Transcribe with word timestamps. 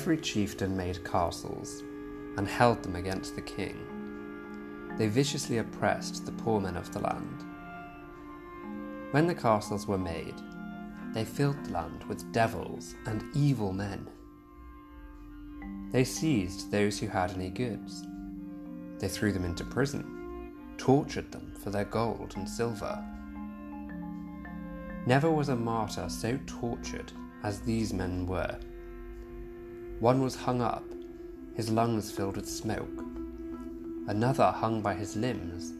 Every 0.00 0.16
chieftain 0.16 0.76
made 0.76 1.04
castles 1.04 1.82
and 2.36 2.46
held 2.46 2.84
them 2.84 2.94
against 2.94 3.34
the 3.34 3.42
king. 3.42 4.94
They 4.96 5.08
viciously 5.08 5.58
oppressed 5.58 6.24
the 6.24 6.30
poor 6.30 6.60
men 6.60 6.76
of 6.76 6.92
the 6.92 7.00
land. 7.00 7.44
When 9.10 9.26
the 9.26 9.34
castles 9.34 9.88
were 9.88 9.98
made, 9.98 10.36
they 11.14 11.24
filled 11.24 11.64
the 11.64 11.72
land 11.72 12.04
with 12.04 12.30
devils 12.32 12.94
and 13.06 13.24
evil 13.34 13.72
men. 13.72 14.08
They 15.90 16.04
seized 16.04 16.70
those 16.70 17.00
who 17.00 17.08
had 17.08 17.32
any 17.32 17.50
goods. 17.50 18.04
They 19.00 19.08
threw 19.08 19.32
them 19.32 19.44
into 19.44 19.64
prison, 19.64 20.52
tortured 20.76 21.32
them 21.32 21.54
for 21.60 21.70
their 21.70 21.86
gold 21.86 22.34
and 22.36 22.48
silver. 22.48 23.04
Never 25.06 25.28
was 25.28 25.48
a 25.48 25.56
martyr 25.56 26.08
so 26.08 26.38
tortured 26.46 27.10
as 27.42 27.62
these 27.62 27.92
men 27.92 28.24
were. 28.24 28.60
One 30.00 30.22
was 30.22 30.36
hung 30.36 30.62
up, 30.62 30.84
his 31.54 31.70
lungs 31.70 32.12
filled 32.12 32.36
with 32.36 32.48
smoke. 32.48 33.04
Another 34.06 34.52
hung 34.52 34.80
by 34.80 34.94
his 34.94 35.16
limbs, 35.16 35.72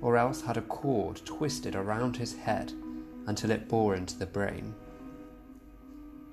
or 0.00 0.16
else 0.16 0.40
had 0.40 0.56
a 0.56 0.62
cord 0.62 1.20
twisted 1.24 1.74
around 1.74 2.16
his 2.16 2.36
head 2.36 2.72
until 3.26 3.50
it 3.50 3.68
bore 3.68 3.96
into 3.96 4.16
the 4.16 4.26
brain. 4.26 4.74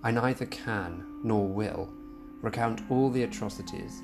I 0.03 0.11
neither 0.11 0.45
can 0.45 1.03
nor 1.23 1.47
will 1.47 1.91
recount 2.41 2.81
all 2.91 3.09
the 3.09 3.23
atrocities 3.23 4.03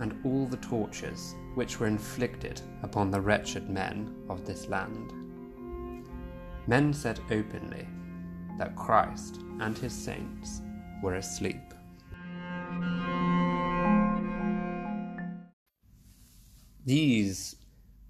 and 0.00 0.18
all 0.24 0.46
the 0.46 0.56
tortures 0.56 1.34
which 1.54 1.80
were 1.80 1.86
inflicted 1.86 2.62
upon 2.82 3.10
the 3.10 3.20
wretched 3.20 3.68
men 3.68 4.14
of 4.30 4.46
this 4.46 4.68
land. 4.68 5.12
Men 6.66 6.94
said 6.94 7.20
openly 7.30 7.86
that 8.58 8.76
Christ 8.76 9.40
and 9.60 9.76
his 9.76 9.92
saints 9.92 10.62
were 11.02 11.16
asleep. 11.16 11.74
These 16.86 17.56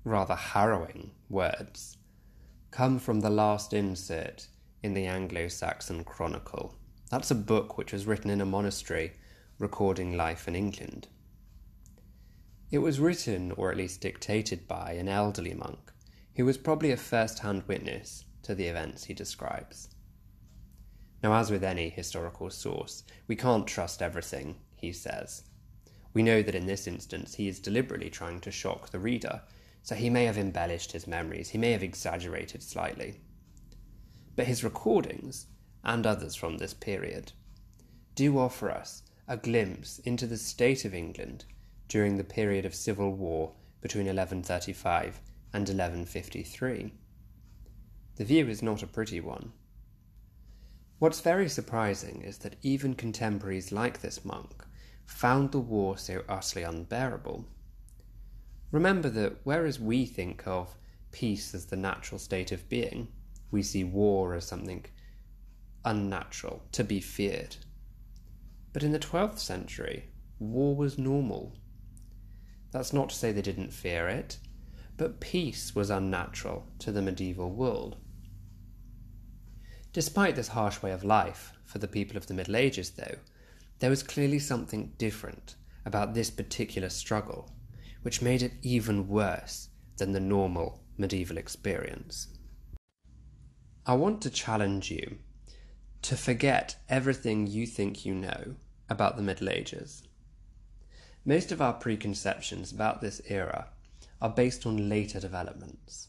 rather 0.04 0.36
harrowing 0.36 1.10
words 1.28 1.98
come 2.70 3.00
from 3.00 3.20
the 3.20 3.30
last 3.30 3.72
insert 3.72 4.46
in 4.82 4.94
the 4.94 5.06
Anglo 5.06 5.48
Saxon 5.48 6.04
Chronicle. 6.04 6.76
That's 7.10 7.32
a 7.32 7.34
book 7.34 7.76
which 7.76 7.92
was 7.92 8.06
written 8.06 8.30
in 8.30 8.41
a 8.41 8.46
monastery 8.46 9.14
recording 9.58 10.16
life 10.16 10.46
in 10.46 10.54
England. 10.54 11.08
It 12.70 12.78
was 12.78 13.00
written, 13.00 13.50
or 13.52 13.72
at 13.72 13.76
least 13.76 14.02
dictated 14.02 14.68
by, 14.68 14.92
an 14.92 15.08
elderly 15.08 15.54
monk 15.54 15.92
who 16.36 16.44
was 16.44 16.56
probably 16.56 16.92
a 16.92 16.96
first 16.96 17.41
hand 17.41 17.64
witness 17.66 18.24
to 18.42 18.54
the 18.54 18.66
events 18.66 19.04
he 19.04 19.14
describes. 19.14 19.88
Now, 21.24 21.34
as 21.34 21.50
with 21.50 21.64
any 21.64 21.91
historical 21.91 22.50
source, 22.50 23.02
we 23.26 23.34
can't 23.34 23.66
trust 23.66 24.00
everything 24.00 24.60
he 24.76 24.92
says. 24.92 25.42
We 26.12 26.22
know 26.22 26.42
that 26.42 26.55
in 26.55 26.66
this 26.66 26.86
instance 26.86 27.34
he 27.34 27.48
is 27.48 27.61
deliberately 27.61 28.11
trying 28.11 28.41
to 28.41 28.50
shock 28.50 28.91
the 28.91 28.98
reader, 28.98 29.42
so 29.83 29.94
he 29.94 30.11
may 30.11 30.25
have 30.25 30.39
embellished 30.39 30.92
his 30.92 31.06
memories, 31.06 31.50
he 31.50 31.58
may 31.58 31.72
have 31.72 31.83
exaggerated 31.83 32.62
slightly. 32.62 33.20
But 34.36 34.47
his 34.47 34.64
recordings, 34.64 35.47
and 35.84 36.06
others 36.06 36.34
from 36.34 36.58
this 36.58 36.75
period, 36.75 37.33
do 38.14 38.38
offer 38.38 38.70
us 38.70 39.03
a 39.28 39.36
glimpse 39.36 40.00
into 40.00 40.27
the 40.27 40.36
state 40.36 40.84
of 40.84 40.94
England 40.94 41.44
during 41.88 42.16
the 42.16 42.25
period 42.25 42.64
of 42.64 42.75
civil 42.75 43.12
war 43.12 43.53
between 43.81 44.06
1135 44.06 45.20
and 45.53 45.62
1153. 45.62 46.92
The 48.16 48.25
view 48.25 48.48
is 48.48 48.62
not 48.62 48.82
a 48.82 48.87
pretty 48.87 49.21
one. 49.21 49.53
What's 50.98 51.21
very 51.21 51.48
surprising 51.48 52.22
is 52.22 52.38
that 52.38 52.56
even 52.62 52.94
contemporaries 52.94 53.72
like 53.72 54.00
this 54.00 54.25
monk 54.25 54.66
found 55.10 55.50
the 55.50 55.59
war 55.59 55.98
so 55.98 56.22
utterly 56.28 56.62
unbearable. 56.62 57.44
Remember 58.71 59.10
that 59.10 59.38
whereas 59.44 59.81
we 59.81 60.06
think 60.06 60.47
of 60.47 60.76
peace 61.10 61.53
as 61.54 61.66
the 61.66 61.76
natural 61.76 62.19
state 62.19 62.53
of 62.53 62.69
being, 62.69 63.09
we 63.50 63.62
see 63.62 63.82
war 63.84 64.34
as 64.34 64.47
something 64.47 64.87
unnatural, 65.84 66.62
to 66.72 66.84
be 66.84 67.00
feared. 67.00 67.56
But 68.72 68.84
in 68.84 68.93
the 68.93 68.98
12th 68.98 69.41
century, 69.41 70.04
war 70.38 70.76
was 70.76 70.97
normal. 70.97 71.56
That's 72.71 72.92
not 72.92 73.10
to 73.10 73.15
say 73.16 73.32
they 73.32 73.42
didn't 73.42 73.72
fear 73.72 74.09
it, 74.09 74.38
but 74.97 75.21
peace 75.21 75.75
was 75.75 75.91
unnatural 75.91 76.66
to 76.78 76.92
the 76.92 77.03
medieval 77.03 77.50
world. 77.50 77.97
Despite 79.92 80.37
this 80.37 80.48
harsh 80.48 80.81
way 80.82 80.92
of 80.92 81.03
life 81.03 81.53
for 81.65 81.78
the 81.78 81.88
people 81.88 82.16
of 82.16 82.28
the 82.28 82.34
Middle 82.34 82.56
Ages, 82.56 82.91
though, 82.91 83.16
there 83.80 83.91
was 83.91 84.02
clearly 84.02 84.38
something 84.38 84.92
different 84.98 85.56
about 85.84 86.14
this 86.14 86.30
particular 86.30 86.88
struggle, 86.88 87.50
which 88.02 88.22
made 88.22 88.42
it 88.42 88.52
even 88.62 89.08
worse 89.08 89.68
than 89.96 90.12
the 90.12 90.20
normal 90.20 90.82
medieval 90.96 91.36
experience. 91.36 92.28
I 93.86 93.94
want 93.94 94.22
to 94.22 94.30
challenge 94.30 94.91
you 94.91 95.18
to 96.02 96.16
forget 96.16 96.76
everything 96.88 97.46
you 97.46 97.66
think 97.66 98.04
you 98.04 98.14
know 98.14 98.54
about 98.88 99.16
the 99.16 99.22
Middle 99.22 99.48
Ages. 99.48 100.02
Most 101.24 101.52
of 101.52 101.60
our 101.60 101.74
preconceptions 101.74 102.72
about 102.72 103.00
this 103.00 103.20
era 103.28 103.68
are 104.22 104.30
based 104.30 104.66
on 104.66 104.88
later 104.88 105.20
developments. 105.20 106.08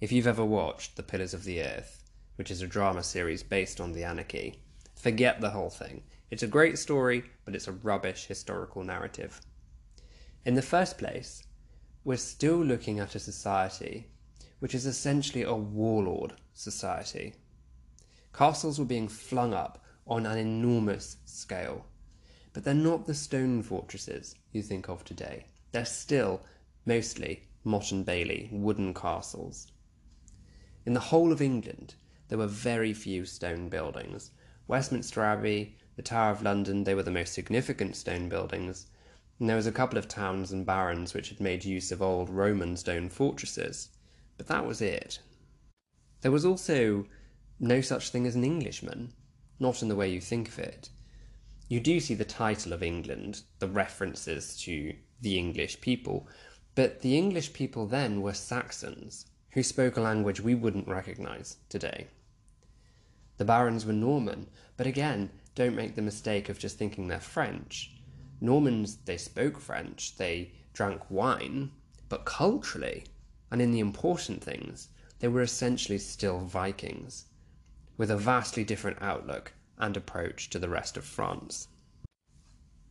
If 0.00 0.12
you've 0.12 0.26
ever 0.26 0.44
watched 0.44 0.96
The 0.96 1.02
Pillars 1.02 1.34
of 1.34 1.44
the 1.44 1.62
Earth, 1.62 2.02
which 2.36 2.50
is 2.50 2.62
a 2.62 2.66
drama 2.66 3.02
series 3.02 3.42
based 3.42 3.80
on 3.80 3.92
the 3.92 4.04
anarchy. 4.04 4.62
Forget 4.96 5.40
the 5.40 5.50
whole 5.50 5.70
thing. 5.70 6.02
It's 6.32 6.42
a 6.42 6.46
great 6.46 6.78
story, 6.78 7.24
but 7.44 7.54
it's 7.54 7.68
a 7.68 7.72
rubbish 7.72 8.24
historical 8.24 8.82
narrative. 8.82 9.38
In 10.46 10.54
the 10.54 10.62
first 10.62 10.96
place, 10.96 11.44
we're 12.04 12.16
still 12.16 12.56
looking 12.56 13.00
at 13.00 13.14
a 13.14 13.18
society 13.18 14.06
which 14.58 14.74
is 14.74 14.86
essentially 14.86 15.42
a 15.42 15.54
warlord 15.54 16.32
society. 16.54 17.34
Castles 18.32 18.78
were 18.78 18.86
being 18.86 19.08
flung 19.08 19.52
up 19.52 19.84
on 20.06 20.24
an 20.24 20.38
enormous 20.38 21.18
scale, 21.26 21.84
but 22.54 22.64
they're 22.64 22.72
not 22.72 23.04
the 23.04 23.12
stone 23.12 23.62
fortresses 23.62 24.34
you 24.52 24.62
think 24.62 24.88
of 24.88 25.04
today. 25.04 25.44
They're 25.72 25.84
still 25.84 26.40
mostly 26.86 27.42
Motte 27.62 27.92
and 27.92 28.06
Bailey 28.06 28.48
wooden 28.50 28.94
castles. 28.94 29.70
In 30.86 30.94
the 30.94 31.08
whole 31.10 31.30
of 31.30 31.42
England, 31.42 31.94
there 32.28 32.38
were 32.38 32.46
very 32.46 32.94
few 32.94 33.26
stone 33.26 33.68
buildings. 33.68 34.30
Westminster 34.66 35.22
Abbey, 35.22 35.76
the 35.96 36.02
Tower 36.02 36.30
of 36.30 36.42
London, 36.42 36.84
they 36.84 36.94
were 36.94 37.02
the 37.02 37.10
most 37.10 37.34
significant 37.34 37.96
stone 37.96 38.28
buildings, 38.28 38.86
and 39.38 39.48
there 39.48 39.56
was 39.56 39.66
a 39.66 39.72
couple 39.72 39.98
of 39.98 40.08
towns 40.08 40.52
and 40.52 40.64
barons 40.64 41.14
which 41.14 41.28
had 41.28 41.40
made 41.40 41.64
use 41.64 41.92
of 41.92 42.00
old 42.00 42.30
Roman 42.30 42.76
stone 42.76 43.08
fortresses, 43.08 43.88
but 44.36 44.46
that 44.46 44.66
was 44.66 44.80
it. 44.80 45.18
There 46.20 46.30
was 46.30 46.44
also 46.44 47.06
no 47.58 47.80
such 47.80 48.10
thing 48.10 48.26
as 48.26 48.36
an 48.36 48.44
Englishman, 48.44 49.12
not 49.58 49.82
in 49.82 49.88
the 49.88 49.96
way 49.96 50.10
you 50.10 50.20
think 50.20 50.48
of 50.48 50.58
it. 50.58 50.90
You 51.68 51.80
do 51.80 52.00
see 52.00 52.14
the 52.14 52.24
title 52.24 52.72
of 52.72 52.82
England, 52.82 53.42
the 53.58 53.68
references 53.68 54.56
to 54.62 54.94
the 55.20 55.38
English 55.38 55.80
people, 55.80 56.28
but 56.74 57.00
the 57.00 57.16
English 57.16 57.52
people 57.52 57.86
then 57.86 58.22
were 58.22 58.34
Saxons, 58.34 59.26
who 59.50 59.62
spoke 59.62 59.96
a 59.96 60.00
language 60.00 60.40
we 60.40 60.54
wouldn't 60.54 60.88
recognise 60.88 61.56
today. 61.68 62.08
The 63.36 63.44
barons 63.44 63.84
were 63.84 63.92
Norman, 63.92 64.48
but 64.76 64.86
again, 64.86 65.30
don't 65.54 65.76
make 65.76 65.94
the 65.94 66.02
mistake 66.02 66.48
of 66.48 66.58
just 66.58 66.78
thinking 66.78 67.08
they're 67.08 67.20
French. 67.20 67.92
Normans, 68.40 68.96
they 69.04 69.16
spoke 69.16 69.58
French, 69.58 70.16
they 70.16 70.52
drank 70.72 71.10
wine, 71.10 71.70
but 72.08 72.24
culturally, 72.24 73.04
and 73.50 73.60
in 73.60 73.70
the 73.70 73.80
important 73.80 74.42
things, 74.42 74.88
they 75.18 75.28
were 75.28 75.42
essentially 75.42 75.98
still 75.98 76.40
Vikings, 76.40 77.26
with 77.96 78.10
a 78.10 78.16
vastly 78.16 78.64
different 78.64 78.98
outlook 79.00 79.52
and 79.78 79.96
approach 79.96 80.50
to 80.50 80.58
the 80.58 80.68
rest 80.68 80.96
of 80.96 81.04
France. 81.04 81.68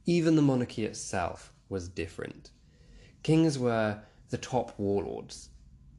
Even 0.06 0.36
the 0.36 0.42
monarchy 0.42 0.86
itself 0.86 1.52
was 1.70 1.88
different. 1.88 2.52
Kings 3.24 3.58
were 3.60 4.00
the 4.30 4.38
top 4.38 4.78
warlords, 4.80 5.50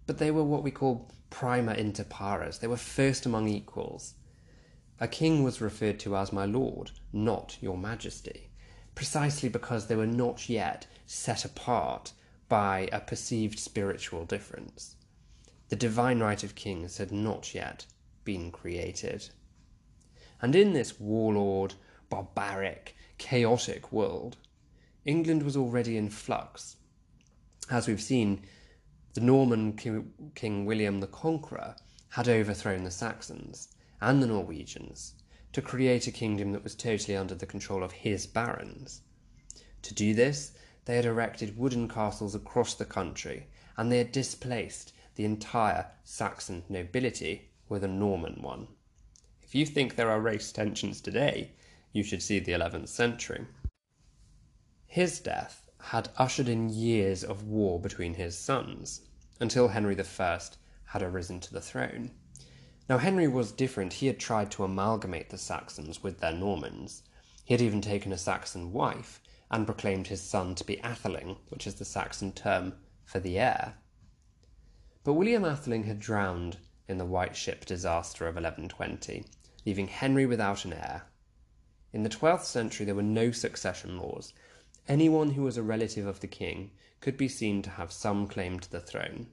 but 0.07 0.19
they 0.19 0.31
were 0.31 0.45
what 0.45 0.63
we 0.63 0.71
call 0.71 1.11
prima 1.31 1.75
inter 1.75 2.05
pares. 2.05 2.59
They 2.59 2.67
were 2.67 2.77
first 2.77 3.27
among 3.27 3.49
equals. 3.49 4.15
A 5.03 5.09
king 5.09 5.43
was 5.43 5.61
referred 5.61 5.99
to 5.99 6.17
as 6.17 6.33
my 6.33 6.45
lord, 6.45 6.93
not 7.13 7.59
your 7.61 7.77
majesty, 7.77 8.51
precisely 8.95 9.49
because 9.49 9.89
they 9.89 9.97
were 9.97 10.07
not 10.07 10.49
yet 10.49 10.87
set 11.07 11.45
apart 11.45 12.13
by 12.49 12.89
a 12.93 13.01
perceived 13.01 13.59
spiritual 13.59 14.25
difference. 14.25 14.95
The 15.71 15.75
divine 15.75 16.21
right 16.21 16.45
of 16.45 16.55
kings 16.55 16.99
had 16.99 17.11
not 17.11 17.53
yet 17.53 17.85
been 18.23 18.53
created. 18.53 19.29
And 20.41 20.55
in 20.55 20.73
this 20.73 21.01
warlord, 21.01 21.75
barbaric, 22.09 22.95
chaotic 23.19 23.91
world, 23.91 24.37
England 25.05 25.43
was 25.43 25.57
already 25.57 25.97
in 25.97 26.11
flux. 26.11 26.77
As 27.69 27.89
we've 27.89 28.01
seen, 28.01 28.45
the 29.15 29.21
Norman 29.21 29.73
King 30.37 30.65
William 30.65 31.01
the 31.01 31.09
Conqueror 31.09 31.75
had 32.11 32.29
overthrown 32.29 32.85
the 32.85 32.93
Saxons 32.93 33.67
and 34.03 34.23
the 34.23 34.27
Norwegians. 34.27 35.15
to 35.53 35.63
create 35.63 36.07
a 36.07 36.11
kingdom 36.11 36.53
that 36.53 36.65
was 36.65 36.75
totally 36.75 37.17
under 37.17 37.35
the 37.35 37.47
control 37.47 37.83
of 37.83 37.93
his 37.93 38.27
barons. 38.27 39.03
To 39.83 39.95
do 39.95 40.15
this, 40.15 40.53
they 40.87 40.97
had 40.97 41.05
erected 41.05 41.59
wooden 41.59 41.89
castles 41.89 42.35
across 42.35 42.75
the 42.75 42.85
country, 42.85 43.47
and 43.77 43.91
they 43.91 43.99
had 43.99 44.13
displaced 44.13 44.93
the 45.15 45.25
entire 45.25 45.91
Saxon 46.05 46.65
nobility 46.69 47.51
with 47.69 47.85
a 47.85 47.89
Norman 47.89 48.41
one. 48.41 48.69
If 49.43 49.55
you 49.55 49.67
think 49.67 49.95
there 49.95 50.11
are 50.11 50.21
race 50.21 50.53
tensions 50.53 51.01
today, 51.01 51.53
you 51.93 52.03
should 52.03 52.23
see 52.23 52.39
the 52.39 52.53
11th 52.53 52.89
century. 52.89 53.47
His 54.87 55.21
death 55.21 55.69
had 55.79 56.09
ushered 56.17 56.49
in 56.49 56.71
years 56.71 57.23
of 57.23 57.47
war 57.47 57.79
between 57.79 58.15
his 58.15 58.39
sons, 58.39 59.03
until 59.39 59.69
Henry 59.69 59.97
I 60.19 60.41
had 60.87 61.03
arisen 61.03 61.41
to 61.41 61.53
the 61.53 61.61
throne. 61.61 62.13
Now, 62.93 62.99
Henry 62.99 63.27
was 63.27 63.53
different. 63.53 63.95
He 63.95 64.07
had 64.07 64.21
tried 64.21 64.51
to 64.51 64.65
amalgamate 64.65 65.31
the 65.31 65.39
Saxons 65.39 66.03
with 66.03 66.21
their 66.21 66.35
Normans. 66.35 67.03
He 67.43 67.55
had 67.55 67.63
even 67.63 67.81
taken 67.81 68.13
a 68.13 68.19
Saxon 68.19 68.71
wife 68.71 69.19
and 69.51 69.65
proclaimed 69.65 70.09
his 70.09 70.21
son 70.21 70.55
to 70.57 70.63
be 70.63 70.77
Atheling, 70.85 71.39
which 71.49 71.67
is 71.67 71.77
the 71.77 71.87
Saxon 71.87 72.33
term 72.33 72.75
for 73.07 73.19
the 73.19 73.39
heir. 73.39 73.77
But 75.05 75.15
William 75.15 75.43
Atheling 75.43 75.85
had 75.85 76.01
drowned 76.01 76.59
in 76.87 76.99
the 76.99 77.07
White 77.07 77.35
Ship 77.35 77.65
disaster 77.65 78.27
of 78.27 78.35
1120, 78.35 79.25
leaving 79.65 79.89
Henry 79.89 80.27
without 80.27 80.67
an 80.67 80.75
heir. 80.75 81.05
In 81.95 82.03
the 82.03 82.11
12th 82.11 82.45
century, 82.45 82.85
there 82.85 82.95
were 82.95 83.03
no 83.03 83.31
succession 83.31 83.97
laws, 83.97 84.35
Anyone 84.87 85.31
who 85.31 85.45
was 85.45 85.57
a 85.57 85.63
relative 85.63 86.07
of 86.07 86.21
the 86.21 86.27
king 86.27 86.73
could 87.01 87.17
be 87.17 87.27
seen 87.27 87.63
to 87.63 87.71
have 87.71 87.91
some 87.91 88.27
claim 88.27 88.61
to 88.61 88.71
the 88.71 88.81
throne. 88.81 89.29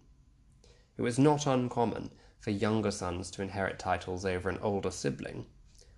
It 0.95 1.01
was 1.01 1.19
not 1.19 1.45
uncommon 1.45 2.11
for 2.39 2.51
younger 2.51 2.91
sons 2.91 3.29
to 3.31 3.41
inherit 3.41 3.77
titles 3.79 4.25
over 4.25 4.49
an 4.49 4.59
older 4.61 4.91
sibling, 4.91 5.45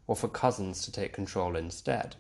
or 0.08 0.16
for 0.16 0.28
cousins 0.28 0.84
to 0.84 0.92
take 0.92 1.14
control 1.14 1.56
instead. 1.56 2.16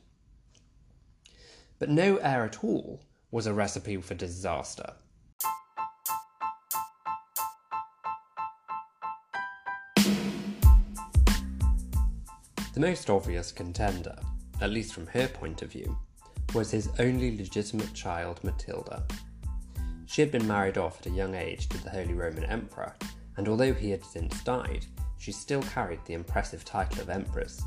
But 1.79 1.89
no 1.89 2.17
heir 2.17 2.45
at 2.45 2.63
all 2.63 3.01
was 3.31 3.47
a 3.47 3.53
recipe 3.53 3.97
for 3.97 4.13
disaster. 4.13 4.93
The 12.73 12.79
most 12.79 13.09
obvious 13.09 13.51
contender, 13.51 14.15
at 14.61 14.69
least 14.69 14.93
from 14.93 15.07
her 15.07 15.27
point 15.27 15.61
of 15.61 15.71
view, 15.71 15.97
was 16.53 16.71
his 16.71 16.89
only 16.99 17.37
legitimate 17.37 17.93
child, 17.93 18.43
Matilda. 18.43 19.03
She 20.05 20.21
had 20.21 20.31
been 20.31 20.47
married 20.47 20.77
off 20.77 20.99
at 20.99 21.07
a 21.07 21.15
young 21.15 21.35
age 21.35 21.67
to 21.69 21.83
the 21.83 21.89
Holy 21.89 22.13
Roman 22.13 22.43
Emperor, 22.45 22.95
and 23.37 23.47
although 23.47 23.73
he 23.73 23.89
had 23.89 24.03
since 24.03 24.43
died, 24.43 24.85
she 25.17 25.31
still 25.31 25.61
carried 25.63 25.99
the 26.05 26.13
impressive 26.13 26.65
title 26.65 27.01
of 27.01 27.09
Empress. 27.09 27.61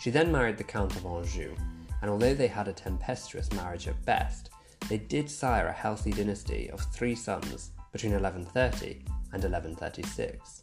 She 0.00 0.10
then 0.10 0.30
married 0.30 0.58
the 0.58 0.64
Count 0.64 0.94
of 0.96 1.06
Anjou, 1.06 1.54
and 2.02 2.10
although 2.10 2.34
they 2.34 2.48
had 2.48 2.68
a 2.68 2.72
tempestuous 2.72 3.52
marriage 3.52 3.88
at 3.88 4.04
best, 4.04 4.50
they 4.88 4.98
did 4.98 5.30
sire 5.30 5.68
a 5.68 5.72
healthy 5.72 6.12
dynasty 6.12 6.70
of 6.70 6.80
three 6.92 7.14
sons 7.14 7.70
between 7.92 8.12
1130 8.12 9.04
and 9.32 9.42
1136. 9.42 10.62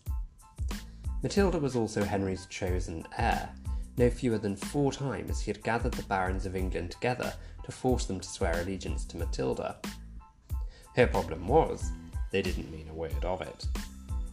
Matilda 1.23 1.59
was 1.59 1.75
also 1.75 2.03
Henry's 2.03 2.45
chosen 2.47 3.05
heir, 3.17 3.49
no 3.97 4.09
fewer 4.09 4.37
than 4.37 4.55
four 4.55 4.91
times 4.91 5.39
he 5.39 5.51
had 5.51 5.63
gathered 5.63 5.93
the 5.93 6.03
barons 6.03 6.45
of 6.45 6.55
England 6.55 6.91
together 6.91 7.33
to 7.63 7.71
force 7.71 8.05
them 8.05 8.19
to 8.19 8.27
swear 8.27 8.59
allegiance 8.61 9.05
to 9.05 9.17
Matilda. 9.17 9.77
Her 10.95 11.07
problem 11.07 11.47
was, 11.47 11.91
they 12.31 12.41
didn't 12.41 12.71
mean 12.71 12.89
a 12.89 12.93
word 12.93 13.23
of 13.23 13.41
it. 13.41 13.65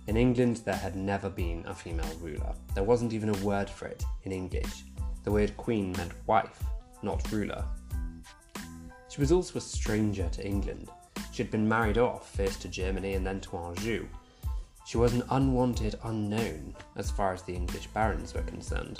In 0.09 0.17
England, 0.17 0.63
there 0.65 0.75
had 0.75 0.97
never 0.97 1.31
been 1.31 1.65
a 1.67 1.75
female 1.75 2.15
ruler. 2.21 2.55
There 2.75 2.83
wasn't 2.83 3.13
even 3.13 3.29
a 3.29 3.45
word 3.45 3.71
for 3.71 3.87
it 3.87 4.05
in 4.25 4.33
English. 4.33 4.85
The 5.23 5.31
word 5.31 5.57
queen 5.57 5.93
meant 5.93 6.13
wife, 6.27 6.63
not 7.03 7.31
ruler. 7.31 7.65
She 9.09 9.21
was 9.21 9.31
also 9.31 9.59
a 9.59 9.63
stranger 9.63 10.29
to 10.31 10.45
England. 10.45 10.89
She 11.33 11.43
had 11.43 11.53
been 11.53 11.69
married 11.69 11.99
off, 11.99 12.35
first 12.35 12.63
to 12.63 12.69
Germany 12.69 13.15
and 13.15 13.27
then 13.27 13.41
to 13.43 13.57
Anjou. 13.57 14.07
She 14.85 14.99
was 14.99 15.15
an 15.15 15.23
unwanted 15.31 15.95
unknown 16.03 16.75
as 16.97 17.11
far 17.11 17.33
as 17.33 17.43
the 17.43 17.55
English 17.55 17.87
barons 17.89 18.35
were 18.35 18.43
concerned. 18.43 18.99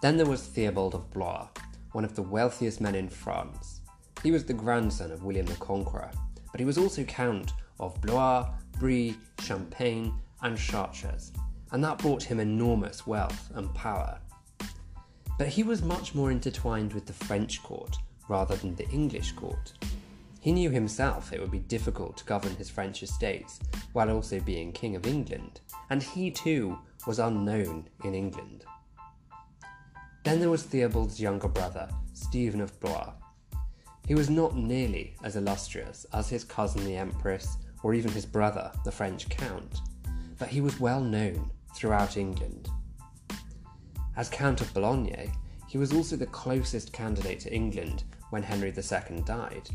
Then 0.00 0.16
there 0.16 0.26
was 0.26 0.46
Theobald 0.46 0.94
of 0.94 1.10
Blois, 1.10 1.48
one 1.92 2.04
of 2.04 2.14
the 2.14 2.22
wealthiest 2.22 2.80
men 2.80 2.94
in 2.94 3.08
France. 3.08 3.80
He 4.22 4.30
was 4.30 4.44
the 4.44 4.52
grandson 4.52 5.10
of 5.10 5.24
William 5.24 5.46
the 5.46 5.54
Conqueror, 5.54 6.12
but 6.52 6.60
he 6.60 6.66
was 6.66 6.78
also 6.78 7.02
Count 7.04 7.52
of 7.80 8.00
Blois, 8.00 8.48
Brie, 8.78 9.16
Champagne, 9.40 10.14
and 10.42 10.56
Chartres, 10.56 11.32
and 11.72 11.82
that 11.82 11.98
brought 11.98 12.22
him 12.22 12.40
enormous 12.40 13.06
wealth 13.06 13.50
and 13.54 13.72
power. 13.74 14.20
But 15.38 15.48
he 15.48 15.62
was 15.62 15.82
much 15.82 16.14
more 16.14 16.30
intertwined 16.30 16.92
with 16.92 17.06
the 17.06 17.12
French 17.12 17.62
court 17.62 17.96
rather 18.28 18.56
than 18.56 18.74
the 18.74 18.88
English 18.90 19.32
court. 19.32 19.72
He 20.40 20.52
knew 20.52 20.70
himself 20.70 21.32
it 21.32 21.40
would 21.40 21.50
be 21.50 21.58
difficult 21.58 22.16
to 22.18 22.24
govern 22.24 22.54
his 22.56 22.70
French 22.70 23.02
estates 23.02 23.58
while 23.92 24.10
also 24.10 24.40
being 24.40 24.72
King 24.72 24.94
of 24.96 25.06
England, 25.06 25.60
and 25.90 26.02
he 26.02 26.30
too 26.30 26.78
was 27.06 27.18
unknown 27.18 27.88
in 28.04 28.14
England. 28.14 28.64
Then 30.24 30.40
there 30.40 30.50
was 30.50 30.62
Theobald's 30.62 31.20
younger 31.20 31.48
brother, 31.48 31.88
Stephen 32.12 32.60
of 32.60 32.78
Blois. 32.80 33.12
He 34.06 34.14
was 34.14 34.30
not 34.30 34.56
nearly 34.56 35.14
as 35.22 35.36
illustrious 35.36 36.06
as 36.12 36.28
his 36.28 36.44
cousin 36.44 36.84
the 36.84 36.96
Empress, 36.96 37.56
or 37.82 37.94
even 37.94 38.10
his 38.12 38.26
brother, 38.26 38.70
the 38.84 38.92
French 38.92 39.28
Count, 39.28 39.80
but 40.38 40.48
he 40.48 40.60
was 40.60 40.80
well 40.80 41.00
known 41.00 41.50
throughout 41.74 42.16
England. 42.16 42.68
As 44.16 44.28
Count 44.28 44.60
of 44.60 44.72
Boulogne, 44.74 45.32
he 45.68 45.78
was 45.78 45.92
also 45.92 46.16
the 46.16 46.26
closest 46.26 46.92
candidate 46.92 47.40
to 47.40 47.54
England 47.54 48.04
when 48.30 48.42
Henry 48.42 48.72
II 48.76 49.20
died. 49.20 49.68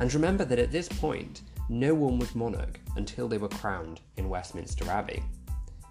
And 0.00 0.12
remember 0.12 0.44
that 0.44 0.58
at 0.58 0.72
this 0.72 0.88
point, 0.88 1.42
no 1.68 1.94
one 1.94 2.18
was 2.18 2.34
monarch 2.34 2.78
until 2.96 3.28
they 3.28 3.38
were 3.38 3.48
crowned 3.48 4.00
in 4.16 4.28
Westminster 4.28 4.88
Abbey. 4.90 5.22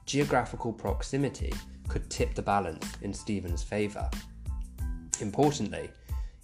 Geographical 0.06 0.72
proximity 0.72 1.54
could 1.88 2.10
tip 2.10 2.36
the 2.36 2.42
balance 2.42 2.86
in 3.02 3.14
Stephen's 3.14 3.64
favour. 3.64 4.10
Importantly, 5.20 5.90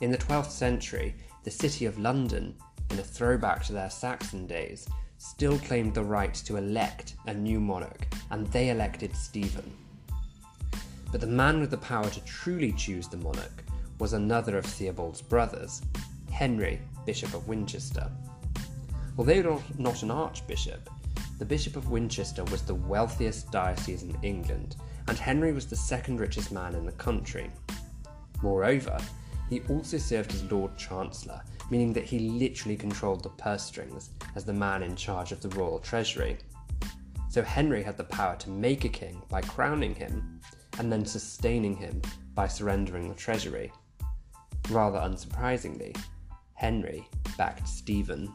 in 0.02 0.12
the 0.12 0.18
12th 0.18 0.50
century, 0.50 1.16
the 1.44 1.52
city 1.52 1.86
of 1.86 2.00
London, 2.00 2.56
in 2.90 3.00
a 3.00 3.04
throwback 3.04 3.64
to 3.66 3.74
their 3.74 3.90
Saxon 3.90 4.48
days, 4.48 4.88
still 5.22 5.60
claimed 5.60 5.94
the 5.94 6.04
right 6.04 6.34
to 6.34 6.58
elect 6.58 7.16
a 7.28 7.34
new 7.34 7.60
monarch, 7.60 8.08
and 8.32 8.48
they 8.48 8.72
elected 8.72 9.16
Stephen. 9.16 9.72
But 11.12 11.22
the 11.22 11.28
man 11.28 11.60
with 11.60 11.70
the 11.70 11.78
power 11.78 12.10
to 12.10 12.26
truly 12.26 12.72
choose 12.72 13.08
the 13.08 13.18
monarch 13.18 13.64
was 14.00 14.14
another 14.14 14.58
of 14.58 14.66
Theobald's 14.66 15.22
brothers, 15.22 15.84
Henry, 16.32 16.82
Bishop 17.06 17.36
of 17.36 17.48
Winchester. 17.48 18.10
Although 19.18 19.62
not 19.78 20.02
an 20.02 20.10
archbishop, 20.10 20.90
the 21.38 21.46
Bishop 21.46 21.76
of 21.76 21.92
Winchester 21.92 22.44
was 22.46 22.64
the 22.64 22.74
wealthiest 22.74 23.52
diocese 23.52 24.02
in 24.02 24.18
England 24.24 24.76
and 25.08 25.20
Henry 25.20 25.52
was 25.52 25.68
the 25.68 25.76
second 25.76 26.20
richest 26.20 26.52
man 26.52 26.74
in 26.74 26.86
the 26.86 26.92
country. 26.94 27.52
Moreover, 28.42 28.98
he 29.50 29.62
also 29.70 29.98
served 29.98 30.34
as 30.34 30.50
Lord 30.52 30.76
Chancellor, 30.78 31.42
meaning 31.72 31.94
that 31.94 32.04
he 32.04 32.20
literally 32.20 32.76
controlled 32.76 33.24
the 33.24 33.30
purse 33.30 33.64
strings 33.64 34.10
as 34.36 34.44
the 34.44 34.54
man 34.54 34.84
in 34.84 34.96
charge 34.96 35.32
of 35.32 35.42
the 35.42 35.50
royal 35.50 35.80
treasury. 35.80 36.38
So 37.30 37.42
Henry 37.42 37.82
had 37.82 37.96
the 37.96 38.04
power 38.04 38.36
to 38.36 38.50
make 38.50 38.84
a 38.84 38.90
king 38.90 39.24
by 39.30 39.42
crowning 39.42 39.96
him, 39.96 40.42
and 40.78 40.92
then 40.92 41.06
sustaining 41.06 41.78
him 41.78 42.02
by 42.36 42.48
surrendering 42.48 43.08
the 43.08 43.16
treasury. 43.16 43.72
Rather 44.70 45.00
unsurprisingly, 45.00 45.98
Henry 46.54 47.08
backed 47.38 47.68
Stephen. 47.68 48.32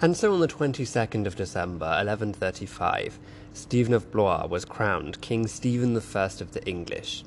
And 0.00 0.16
so 0.16 0.32
on 0.32 0.40
the 0.40 0.46
22nd 0.46 1.26
of 1.26 1.34
December, 1.34 1.86
1135, 1.86 3.18
Stephen 3.54 3.94
of 3.94 4.12
Blois 4.12 4.46
was 4.46 4.64
crowned 4.64 5.20
King 5.22 5.46
Stephen 5.46 5.96
I 5.96 6.24
of 6.40 6.52
the 6.52 6.64
English. 6.66 7.24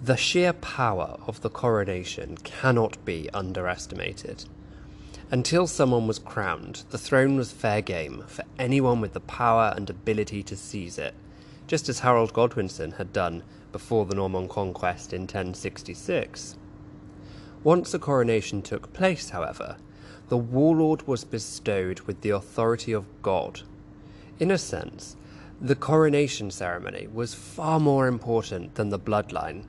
The 0.00 0.16
sheer 0.16 0.52
power 0.52 1.18
of 1.26 1.40
the 1.40 1.50
coronation 1.50 2.36
cannot 2.36 3.04
be 3.04 3.28
underestimated. 3.34 4.44
Until 5.28 5.66
someone 5.66 6.06
was 6.06 6.20
crowned, 6.20 6.84
the 6.90 6.98
throne 6.98 7.34
was 7.34 7.50
fair 7.50 7.82
game 7.82 8.22
for 8.28 8.44
anyone 8.60 9.00
with 9.00 9.12
the 9.12 9.20
power 9.20 9.74
and 9.76 9.90
ability 9.90 10.44
to 10.44 10.56
seize 10.56 10.98
it, 10.98 11.14
just 11.66 11.88
as 11.88 11.98
Harold 11.98 12.32
Godwinson 12.32 12.92
had 12.92 13.12
done 13.12 13.42
before 13.72 14.06
the 14.06 14.14
Norman 14.14 14.46
conquest 14.46 15.12
in 15.12 15.22
1066. 15.22 16.56
Once 17.64 17.92
a 17.92 17.98
coronation 17.98 18.62
took 18.62 18.92
place, 18.92 19.30
however, 19.30 19.78
the 20.28 20.38
warlord 20.38 21.08
was 21.08 21.24
bestowed 21.24 22.00
with 22.02 22.20
the 22.20 22.30
authority 22.30 22.92
of 22.92 23.04
God. 23.20 23.62
In 24.38 24.52
a 24.52 24.58
sense, 24.58 25.16
the 25.60 25.74
coronation 25.74 26.52
ceremony 26.52 27.08
was 27.12 27.34
far 27.34 27.80
more 27.80 28.06
important 28.06 28.76
than 28.76 28.90
the 28.90 28.98
bloodline. 28.98 29.64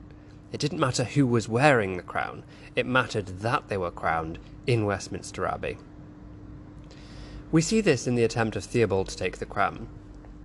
It 0.52 0.60
didn't 0.60 0.80
matter 0.80 1.04
who 1.04 1.26
was 1.26 1.48
wearing 1.48 1.96
the 1.96 2.02
crown, 2.02 2.42
it 2.74 2.86
mattered 2.86 3.26
that 3.26 3.68
they 3.68 3.76
were 3.76 3.90
crowned 3.90 4.38
in 4.66 4.84
Westminster 4.84 5.46
Abbey. 5.46 5.78
We 7.52 7.62
see 7.62 7.80
this 7.80 8.06
in 8.06 8.14
the 8.14 8.24
attempt 8.24 8.56
of 8.56 8.64
Theobald 8.64 9.08
to 9.08 9.16
take 9.16 9.38
the 9.38 9.46
crown. 9.46 9.88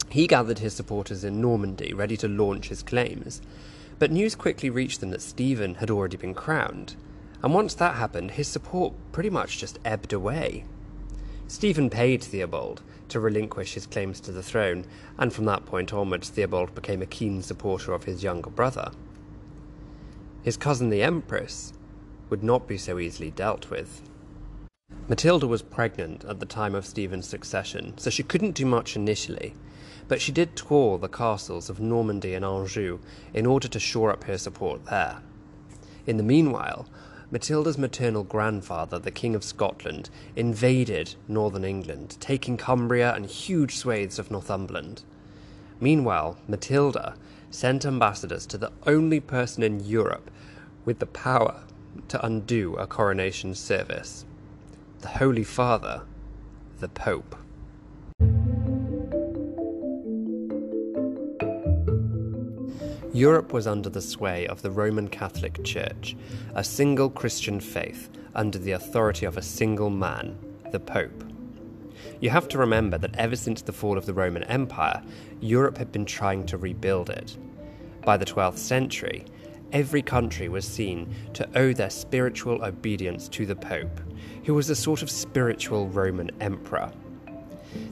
He 0.09 0.27
gathered 0.27 0.59
his 0.59 0.73
supporters 0.73 1.23
in 1.23 1.41
Normandy, 1.41 1.93
ready 1.93 2.17
to 2.17 2.27
launch 2.27 2.69
his 2.69 2.83
claims, 2.83 3.41
but 3.99 4.11
news 4.11 4.35
quickly 4.35 4.69
reached 4.69 4.99
them 4.99 5.11
that 5.11 5.21
Stephen 5.21 5.75
had 5.75 5.89
already 5.89 6.17
been 6.17 6.33
crowned, 6.33 6.95
and 7.43 7.53
once 7.53 7.73
that 7.75 7.95
happened, 7.95 8.31
his 8.31 8.47
support 8.47 8.93
pretty 9.11 9.29
much 9.29 9.59
just 9.59 9.79
ebbed 9.85 10.13
away. 10.13 10.65
Stephen 11.47 11.89
paid 11.89 12.23
Theobald 12.23 12.81
to 13.09 13.19
relinquish 13.19 13.73
his 13.73 13.85
claims 13.85 14.19
to 14.21 14.31
the 14.31 14.43
throne, 14.43 14.85
and 15.17 15.31
from 15.31 15.45
that 15.45 15.65
point 15.65 15.93
onwards, 15.93 16.29
Theobald 16.29 16.73
became 16.73 17.01
a 17.01 17.07
keen 17.07 17.41
supporter 17.41 17.93
of 17.93 18.05
his 18.05 18.23
younger 18.23 18.49
brother. 18.49 18.91
His 20.45 20.57
cousin, 20.57 20.91
the 20.91 21.01
Empress, 21.01 21.73
would 22.29 22.43
not 22.43 22.67
be 22.67 22.77
so 22.77 22.99
easily 22.99 23.31
dealt 23.31 23.71
with. 23.71 24.03
Matilda 25.07 25.47
was 25.47 25.63
pregnant 25.63 26.23
at 26.23 26.39
the 26.39 26.45
time 26.45 26.75
of 26.75 26.85
Stephen's 26.85 27.27
succession, 27.27 27.97
so 27.97 28.11
she 28.11 28.21
couldn't 28.21 28.53
do 28.53 28.63
much 28.63 28.95
initially, 28.95 29.55
but 30.07 30.21
she 30.21 30.31
did 30.31 30.55
tour 30.55 30.99
the 30.99 31.07
castles 31.07 31.67
of 31.67 31.79
Normandy 31.79 32.35
and 32.35 32.45
Anjou 32.45 32.99
in 33.33 33.47
order 33.47 33.67
to 33.67 33.79
shore 33.79 34.11
up 34.11 34.25
her 34.25 34.37
support 34.37 34.85
there. 34.85 35.23
In 36.05 36.17
the 36.17 36.23
meanwhile, 36.23 36.87
Matilda's 37.31 37.79
maternal 37.79 38.23
grandfather, 38.23 38.99
the 38.99 39.09
King 39.09 39.33
of 39.33 39.43
Scotland, 39.43 40.11
invaded 40.35 41.15
northern 41.27 41.65
England, 41.65 42.17
taking 42.19 42.55
Cumbria 42.55 43.15
and 43.15 43.25
huge 43.25 43.77
swathes 43.77 44.19
of 44.19 44.29
Northumberland. 44.29 45.01
Meanwhile, 45.79 46.37
Matilda 46.47 47.15
sent 47.55 47.85
ambassadors 47.85 48.45
to 48.45 48.57
the 48.57 48.71
only 48.85 49.19
person 49.19 49.63
in 49.63 49.79
Europe 49.79 50.29
with 50.83 50.99
the 50.99 51.05
power 51.05 51.63
to 52.09 52.25
undo 52.25 52.75
a 52.75 52.85
coronation 52.85 53.55
service 53.55 54.25
the 55.01 55.07
Holy 55.07 55.43
Father, 55.43 56.01
the 56.79 56.89
Pope. 56.89 57.35
Europe 63.13 63.53
was 63.53 63.67
under 63.67 63.89
the 63.89 64.01
sway 64.01 64.47
of 64.47 64.61
the 64.61 64.71
Roman 64.71 65.07
Catholic 65.07 65.63
Church, 65.63 66.17
a 66.55 66.63
single 66.63 67.09
Christian 67.09 67.59
faith 67.59 68.09
under 68.33 68.57
the 68.57 68.71
authority 68.71 69.25
of 69.25 69.37
a 69.37 69.41
single 69.41 69.91
man, 69.91 70.37
the 70.71 70.79
Pope. 70.79 71.34
You 72.19 72.29
have 72.29 72.47
to 72.49 72.57
remember 72.57 72.97
that 72.97 73.15
ever 73.15 73.35
since 73.35 73.61
the 73.61 73.73
fall 73.73 73.97
of 73.97 74.05
the 74.05 74.13
Roman 74.13 74.43
Empire, 74.43 75.01
Europe 75.41 75.77
had 75.77 75.91
been 75.91 76.05
trying 76.05 76.45
to 76.47 76.57
rebuild 76.57 77.09
it. 77.09 77.37
By 78.03 78.17
the 78.17 78.25
12th 78.25 78.57
century, 78.57 79.25
every 79.71 80.01
country 80.01 80.49
was 80.49 80.67
seen 80.67 81.13
to 81.33 81.47
owe 81.55 81.73
their 81.73 81.89
spiritual 81.89 82.63
obedience 82.63 83.27
to 83.29 83.45
the 83.45 83.55
Pope, 83.55 83.99
who 84.45 84.53
was 84.53 84.69
a 84.69 84.75
sort 84.75 85.01
of 85.01 85.09
spiritual 85.09 85.87
Roman 85.89 86.31
emperor. 86.41 86.91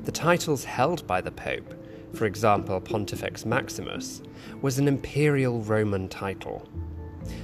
The 0.04 0.12
titles 0.12 0.64
held 0.64 1.06
by 1.08 1.22
the 1.22 1.32
Pope 1.32 1.74
for 2.14 2.26
example 2.26 2.80
Pontifex 2.80 3.46
Maximus, 3.46 4.22
was 4.62 4.80
an 4.80 4.88
imperial 4.88 5.62
Roman 5.62 6.08
title. 6.08 6.68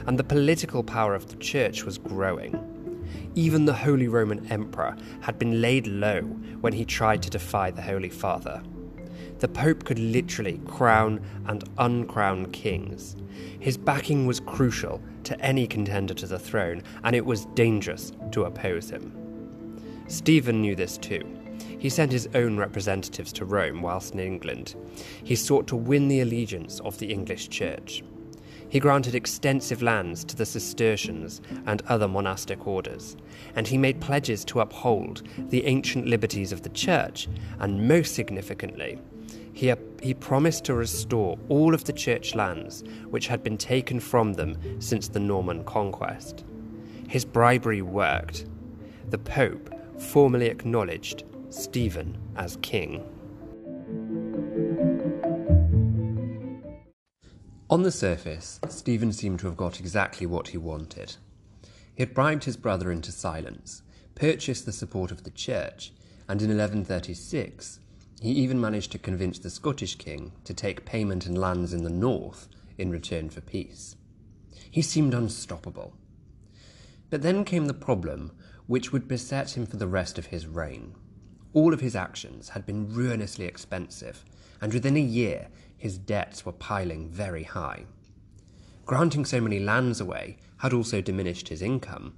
And 0.05 0.17
the 0.17 0.23
political 0.23 0.83
power 0.83 1.15
of 1.15 1.27
the 1.27 1.37
church 1.37 1.83
was 1.83 1.97
growing. 1.97 2.78
Even 3.35 3.65
the 3.65 3.73
Holy 3.73 4.07
Roman 4.07 4.45
Emperor 4.51 4.95
had 5.21 5.39
been 5.39 5.61
laid 5.61 5.87
low 5.87 6.21
when 6.61 6.73
he 6.73 6.85
tried 6.85 7.21
to 7.23 7.29
defy 7.29 7.71
the 7.71 7.81
Holy 7.81 8.09
Father. 8.09 8.61
The 9.39 9.47
Pope 9.47 9.85
could 9.85 9.99
literally 9.99 10.59
crown 10.67 11.21
and 11.47 11.63
uncrown 11.77 12.51
kings. 12.51 13.15
His 13.59 13.77
backing 13.77 14.25
was 14.25 14.41
crucial 14.41 15.01
to 15.23 15.39
any 15.39 15.65
contender 15.65 16.13
to 16.15 16.27
the 16.27 16.39
throne, 16.39 16.83
and 17.03 17.15
it 17.15 17.25
was 17.25 17.45
dangerous 17.55 18.11
to 18.31 18.43
oppose 18.43 18.89
him. 18.89 19.13
Stephen 20.07 20.61
knew 20.61 20.75
this 20.75 20.97
too. 20.97 21.23
He 21.77 21.89
sent 21.89 22.11
his 22.11 22.27
own 22.35 22.57
representatives 22.57 23.31
to 23.33 23.45
Rome 23.45 23.81
whilst 23.81 24.13
in 24.13 24.19
England. 24.19 24.75
He 25.23 25.35
sought 25.35 25.67
to 25.67 25.77
win 25.77 26.09
the 26.09 26.19
allegiance 26.19 26.81
of 26.81 26.97
the 26.97 27.11
English 27.11 27.47
Church. 27.47 28.03
He 28.69 28.79
granted 28.79 29.15
extensive 29.15 29.81
lands 29.81 30.23
to 30.25 30.35
the 30.35 30.45
Cistercians 30.45 31.41
and 31.65 31.81
other 31.87 32.07
monastic 32.07 32.67
orders, 32.67 33.17
and 33.55 33.67
he 33.67 33.77
made 33.77 33.99
pledges 33.99 34.45
to 34.45 34.59
uphold 34.59 35.23
the 35.37 35.65
ancient 35.65 36.05
liberties 36.05 36.51
of 36.51 36.61
the 36.61 36.69
Church, 36.69 37.27
and 37.59 37.87
most 37.87 38.13
significantly, 38.13 38.99
he, 39.53 39.73
he 40.01 40.13
promised 40.13 40.63
to 40.65 40.73
restore 40.73 41.37
all 41.49 41.73
of 41.73 41.83
the 41.83 41.93
church 41.93 42.35
lands 42.35 42.83
which 43.09 43.27
had 43.27 43.43
been 43.43 43.57
taken 43.57 43.99
from 43.99 44.33
them 44.33 44.57
since 44.79 45.07
the 45.07 45.19
Norman 45.19 45.63
conquest. 45.65 46.45
His 47.09 47.25
bribery 47.25 47.81
worked. 47.81 48.45
The 49.09 49.17
Pope 49.17 49.73
formally 49.99 50.45
acknowledged 50.45 51.23
Stephen 51.49 52.17
as 52.37 52.57
king. 52.61 53.03
On 57.71 57.83
the 57.83 57.91
surface, 57.91 58.59
Stephen 58.67 59.13
seemed 59.13 59.37
to 59.39 59.45
have 59.45 59.55
got 59.55 59.79
exactly 59.79 60.25
what 60.25 60.47
he 60.47 60.57
wanted. 60.57 61.17
He 61.93 62.01
had 62.01 62.15
bribed 62.15 62.45
his 62.45 62.57
brother 62.57 62.91
into 62.91 63.11
silence, 63.11 63.83
purchased 64.15 64.65
the 64.65 64.71
support 64.71 65.11
of 65.11 65.23
the 65.23 65.29
church, 65.29 65.93
and 66.27 66.41
in 66.41 66.47
1136 66.47 67.79
he 68.21 68.31
even 68.31 68.59
managed 68.59 68.91
to 68.91 68.97
convince 68.97 69.37
the 69.37 69.51
Scottish 69.51 69.95
king 69.95 70.31
to 70.45 70.53
take 70.53 70.83
payment 70.83 71.27
in 71.27 71.35
lands 71.35 71.71
in 71.71 71.83
the 71.83 71.91
north 71.91 72.49
in 72.79 72.89
return 72.89 73.29
for 73.29 73.41
peace. 73.41 73.95
He 74.71 74.81
seemed 74.81 75.13
unstoppable. 75.13 75.93
But 77.11 77.21
then 77.21 77.45
came 77.45 77.67
the 77.67 77.73
problem 77.75 78.31
which 78.65 78.91
would 78.91 79.07
beset 79.07 79.55
him 79.55 79.67
for 79.67 79.77
the 79.77 79.87
rest 79.87 80.17
of 80.17 80.27
his 80.27 80.47
reign. 80.47 80.95
All 81.53 81.73
of 81.73 81.81
his 81.81 81.95
actions 81.95 82.49
had 82.49 82.65
been 82.65 82.93
ruinously 82.93 83.45
expensive, 83.45 84.23
and 84.61 84.73
within 84.73 84.95
a 84.95 85.01
year 85.01 85.47
his 85.77 85.97
debts 85.97 86.45
were 86.45 86.51
piling 86.51 87.09
very 87.09 87.43
high. 87.43 87.85
Granting 88.85 89.25
so 89.25 89.41
many 89.41 89.59
lands 89.59 89.99
away 89.99 90.37
had 90.57 90.73
also 90.73 91.01
diminished 91.01 91.49
his 91.49 91.61
income, 91.61 92.15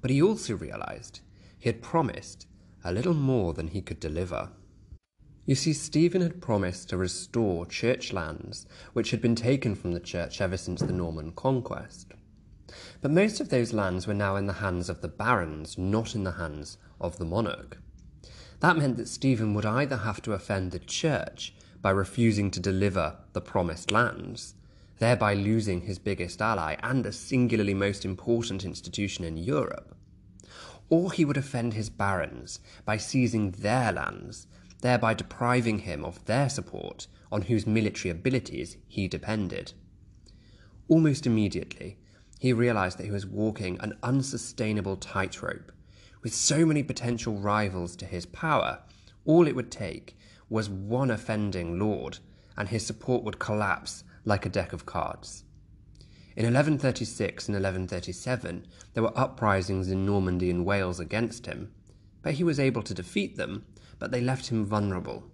but 0.00 0.10
he 0.10 0.20
also 0.20 0.56
realized 0.56 1.20
he 1.58 1.68
had 1.68 1.82
promised 1.82 2.46
a 2.84 2.92
little 2.92 3.14
more 3.14 3.52
than 3.52 3.68
he 3.68 3.82
could 3.82 4.00
deliver. 4.00 4.50
You 5.44 5.54
see, 5.54 5.72
Stephen 5.72 6.22
had 6.22 6.42
promised 6.42 6.88
to 6.88 6.96
restore 6.96 7.66
church 7.66 8.12
lands 8.12 8.66
which 8.94 9.12
had 9.12 9.20
been 9.20 9.36
taken 9.36 9.76
from 9.76 9.92
the 9.92 10.00
church 10.00 10.40
ever 10.40 10.56
since 10.56 10.80
the 10.80 10.92
Norman 10.92 11.32
conquest. 11.32 12.12
But 13.00 13.12
most 13.12 13.40
of 13.40 13.48
those 13.48 13.72
lands 13.72 14.08
were 14.08 14.14
now 14.14 14.34
in 14.34 14.46
the 14.46 14.54
hands 14.54 14.88
of 14.88 15.02
the 15.02 15.08
barons, 15.08 15.78
not 15.78 16.16
in 16.16 16.24
the 16.24 16.32
hands 16.32 16.78
of 17.00 17.18
the 17.18 17.24
monarch. 17.24 17.78
That 18.60 18.76
meant 18.76 18.96
that 18.96 19.08
Stephen 19.08 19.52
would 19.54 19.66
either 19.66 19.98
have 19.98 20.22
to 20.22 20.32
offend 20.32 20.72
the 20.72 20.78
church 20.78 21.54
by 21.82 21.90
refusing 21.90 22.50
to 22.52 22.60
deliver 22.60 23.18
the 23.32 23.40
promised 23.40 23.90
lands, 23.90 24.54
thereby 24.98 25.34
losing 25.34 25.82
his 25.82 25.98
biggest 25.98 26.40
ally 26.40 26.76
and 26.82 27.04
a 27.04 27.12
singularly 27.12 27.74
most 27.74 28.04
important 28.04 28.64
institution 28.64 29.24
in 29.24 29.36
Europe, 29.36 29.94
or 30.88 31.12
he 31.12 31.24
would 31.24 31.36
offend 31.36 31.74
his 31.74 31.90
barons 31.90 32.60
by 32.84 32.96
seizing 32.96 33.50
their 33.50 33.92
lands, 33.92 34.46
thereby 34.80 35.12
depriving 35.12 35.80
him 35.80 36.04
of 36.04 36.24
their 36.24 36.48
support 36.48 37.06
on 37.30 37.42
whose 37.42 37.66
military 37.66 38.10
abilities 38.10 38.76
he 38.88 39.06
depended. 39.06 39.72
Almost 40.88 41.26
immediately, 41.26 41.98
he 42.38 42.52
realized 42.52 42.98
that 42.98 43.04
he 43.04 43.10
was 43.10 43.26
walking 43.26 43.78
an 43.80 43.98
unsustainable 44.02 44.96
tightrope 44.96 45.72
with 46.26 46.34
so 46.34 46.66
many 46.66 46.82
potential 46.82 47.34
rivals 47.34 47.94
to 47.94 48.04
his 48.04 48.26
power, 48.26 48.80
all 49.24 49.46
it 49.46 49.54
would 49.54 49.70
take 49.70 50.18
was 50.48 50.68
one 50.68 51.08
offending 51.08 51.78
lord, 51.78 52.18
and 52.56 52.68
his 52.68 52.84
support 52.84 53.22
would 53.22 53.38
collapse 53.38 54.02
like 54.24 54.44
a 54.44 54.48
deck 54.48 54.72
of 54.72 54.84
cards. 54.84 55.44
In 56.34 56.42
1136 56.42 57.46
and 57.46 57.54
1137, 57.54 58.66
there 58.92 59.04
were 59.04 59.16
uprisings 59.16 59.88
in 59.88 60.04
Normandy 60.04 60.50
and 60.50 60.66
Wales 60.66 60.98
against 60.98 61.46
him, 61.46 61.70
but 62.22 62.32
he 62.34 62.42
was 62.42 62.58
able 62.58 62.82
to 62.82 62.92
defeat 62.92 63.36
them, 63.36 63.64
but 64.00 64.10
they 64.10 64.20
left 64.20 64.48
him 64.48 64.66
vulnerable. 64.66 65.30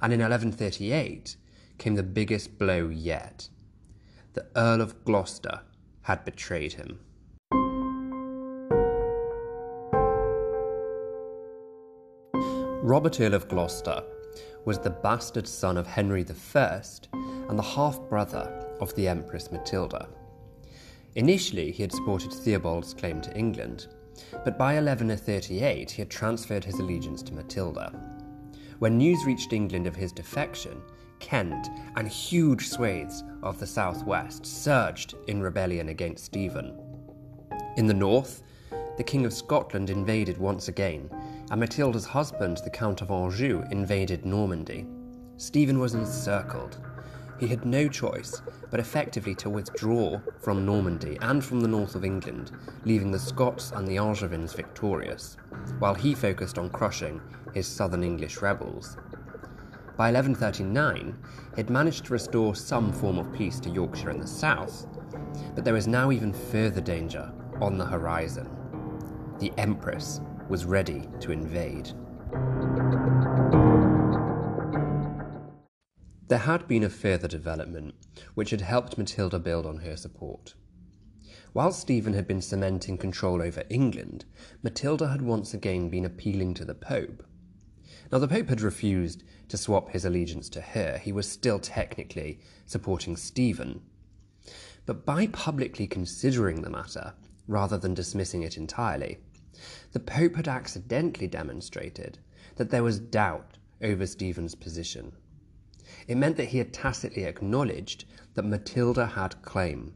And 0.00 0.12
in 0.12 0.18
1138 0.18 1.36
came 1.78 1.94
the 1.94 2.02
biggest 2.02 2.58
blow 2.58 2.88
yet. 2.88 3.48
The 4.32 4.48
Earl 4.56 4.80
of 4.80 5.04
Gloucester 5.04 5.60
had 6.00 6.24
betrayed 6.24 6.72
him. 6.72 6.98
Robert 12.82 13.20
Earl 13.20 13.34
of 13.34 13.46
Gloucester 13.46 14.02
was 14.64 14.80
the 14.80 14.90
bastard 14.90 15.46
son 15.46 15.76
of 15.76 15.86
Henry 15.86 16.26
I 16.28 16.82
and 17.12 17.56
the 17.56 17.62
half 17.62 18.00
brother 18.08 18.76
of 18.80 18.92
the 18.96 19.06
Empress 19.06 19.52
Matilda. 19.52 20.08
Initially, 21.14 21.70
he 21.70 21.84
had 21.84 21.92
supported 21.92 22.32
Theobald's 22.32 22.92
claim 22.92 23.20
to 23.20 23.38
England, 23.38 23.86
but 24.44 24.58
by 24.58 24.74
1138 24.74 25.92
he 25.92 26.02
had 26.02 26.10
transferred 26.10 26.64
his 26.64 26.80
allegiance 26.80 27.22
to 27.22 27.34
Matilda. 27.34 27.92
When 28.80 28.98
news 28.98 29.24
reached 29.24 29.52
England 29.52 29.86
of 29.86 29.94
his 29.94 30.10
defection, 30.10 30.82
Kent 31.20 31.68
and 31.94 32.08
huge 32.08 32.66
swathes 32.66 33.22
of 33.44 33.60
the 33.60 33.66
southwest 33.66 34.44
surged 34.44 35.14
in 35.28 35.40
rebellion 35.40 35.90
against 35.90 36.24
Stephen. 36.24 36.76
In 37.76 37.86
the 37.86 37.94
north, 37.94 38.42
the 38.96 39.04
King 39.04 39.24
of 39.24 39.32
Scotland 39.32 39.88
invaded 39.88 40.36
once 40.36 40.66
again 40.66 41.08
and 41.52 41.60
Matilda's 41.60 42.06
husband, 42.06 42.62
the 42.64 42.70
Count 42.70 43.02
of 43.02 43.10
Anjou, 43.10 43.62
invaded 43.70 44.24
Normandy, 44.24 44.86
Stephen 45.36 45.78
was 45.78 45.92
encircled. 45.92 46.78
He 47.38 47.46
had 47.46 47.66
no 47.66 47.88
choice 47.88 48.40
but 48.70 48.80
effectively 48.80 49.34
to 49.34 49.50
withdraw 49.50 50.18
from 50.40 50.64
Normandy 50.64 51.18
and 51.20 51.44
from 51.44 51.60
the 51.60 51.68
north 51.68 51.94
of 51.94 52.06
England, 52.06 52.52
leaving 52.86 53.10
the 53.10 53.18
Scots 53.18 53.70
and 53.72 53.86
the 53.86 53.98
Angevins 53.98 54.54
victorious, 54.54 55.36
while 55.78 55.94
he 55.94 56.14
focused 56.14 56.56
on 56.56 56.70
crushing 56.70 57.20
his 57.52 57.66
southern 57.66 58.02
English 58.02 58.40
rebels. 58.40 58.96
By 59.98 60.10
1139, 60.10 61.18
he 61.54 61.56
had 61.56 61.68
managed 61.68 62.06
to 62.06 62.14
restore 62.14 62.54
some 62.54 62.90
form 62.94 63.18
of 63.18 63.30
peace 63.34 63.60
to 63.60 63.68
Yorkshire 63.68 64.10
in 64.10 64.20
the 64.20 64.26
south, 64.26 64.86
but 65.54 65.64
there 65.64 65.74
was 65.74 65.86
now 65.86 66.10
even 66.12 66.32
further 66.32 66.80
danger 66.80 67.30
on 67.60 67.76
the 67.76 67.84
horizon. 67.84 68.48
The 69.38 69.52
Empress 69.58 70.22
was 70.52 70.66
ready 70.66 71.08
to 71.18 71.32
invade. 71.32 71.90
There 76.28 76.40
had 76.40 76.68
been 76.68 76.84
a 76.84 76.90
further 76.90 77.26
development 77.26 77.94
which 78.34 78.50
had 78.50 78.60
helped 78.60 78.98
Matilda 78.98 79.38
build 79.38 79.64
on 79.64 79.78
her 79.78 79.96
support. 79.96 80.52
While 81.54 81.72
Stephen 81.72 82.12
had 82.12 82.28
been 82.28 82.42
cementing 82.42 82.98
control 82.98 83.40
over 83.40 83.64
England, 83.70 84.26
Matilda 84.62 85.08
had 85.08 85.22
once 85.22 85.54
again 85.54 85.88
been 85.88 86.04
appealing 86.04 86.52
to 86.54 86.66
the 86.66 86.74
Pope. 86.74 87.22
Now, 88.12 88.18
the 88.18 88.28
Pope 88.28 88.50
had 88.50 88.60
refused 88.60 89.22
to 89.48 89.56
swap 89.56 89.88
his 89.88 90.04
allegiance 90.04 90.50
to 90.50 90.60
her. 90.60 90.98
He 90.98 91.12
was 91.12 91.26
still 91.26 91.60
technically 91.60 92.40
supporting 92.66 93.16
Stephen. 93.16 93.80
But 94.84 95.06
by 95.06 95.28
publicly 95.28 95.86
considering 95.86 96.60
the 96.60 96.68
matter, 96.68 97.14
rather 97.48 97.78
than 97.78 97.94
dismissing 97.94 98.42
it 98.42 98.58
entirely, 98.58 99.16
the 99.92 100.00
Pope 100.00 100.36
had 100.36 100.48
accidentally 100.48 101.26
demonstrated 101.26 102.18
that 102.56 102.70
there 102.70 102.82
was 102.82 102.98
doubt 102.98 103.58
over 103.82 104.06
Stephen's 104.06 104.54
position. 104.54 105.12
It 106.06 106.16
meant 106.16 106.36
that 106.36 106.48
he 106.48 106.58
had 106.58 106.72
tacitly 106.72 107.24
acknowledged 107.24 108.04
that 108.34 108.44
Matilda 108.44 109.06
had 109.06 109.42
claim, 109.42 109.94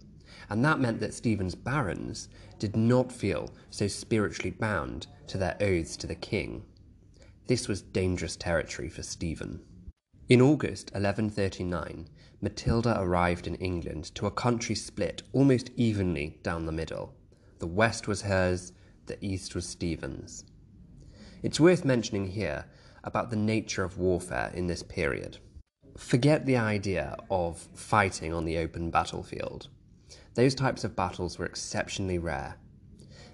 and 0.51 0.65
that 0.65 0.81
meant 0.81 1.01
that 1.01 1.15
Stephen's 1.15 1.55
barons 1.55 2.29
did 2.59 2.77
not 2.77 3.13
feel 3.13 3.53
so 3.71 3.89
spiritually 3.89 4.51
bound 4.51 5.07
to 5.29 5.39
their 5.39 5.57
oaths 5.61 5.97
to 5.99 6.07
the 6.07 6.15
king. 6.15 6.65
This 7.47 7.69
was 7.69 7.83
dangerous 7.83 8.37
territory 8.37 8.89
for 8.89 9.03
Stephen. 9.03 9.61
In 10.29 10.41
August 10.41 10.87
1139, 10.87 12.09
Matilda 12.41 13.01
arrived 13.01 13.47
in 13.47 13.55
England 13.57 14.15
to 14.17 14.27
a 14.27 14.31
country 14.31 14.75
split 14.75 15.23
almost 15.33 15.71
evenly 15.77 16.39
down 16.43 16.67
the 16.67 16.73
middle. 16.73 17.15
The 17.59 17.67
west 17.67 18.07
was 18.09 18.23
hers, 18.23 18.73
the 19.07 19.25
east 19.25 19.55
was 19.55 19.67
Stephen's. 19.67 20.45
It's 21.43 21.61
worth 21.61 21.85
mentioning 21.85 22.27
here 22.29 22.67
about 23.05 23.31
the 23.31 23.37
nature 23.37 23.85
of 23.85 23.99
warfare 23.99 24.51
in 24.55 24.67
this 24.67 24.83
period. 24.83 25.39
Forget 25.97 26.45
the 26.45 26.57
idea 26.57 27.17
of 27.31 27.59
fighting 27.75 28.35
on 28.35 28.45
the 28.45 28.59
open 28.59 28.91
battlefield. 28.91 29.69
Those 30.35 30.55
types 30.55 30.85
of 30.85 30.97
battles 30.97 31.39
were 31.39 31.47
exceptionally 31.47 32.19
rare. 32.19 32.57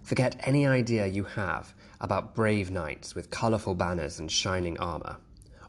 Forget 0.03 0.41
any 0.47 0.67
idea 0.67 1.07
you 1.07 1.25
have 1.25 1.75
about 2.01 2.35
brave 2.35 2.71
knights 2.71 3.15
with 3.15 3.31
colourful 3.31 3.75
banners 3.75 4.19
and 4.19 4.31
shining 4.31 4.79
armour, 4.79 5.17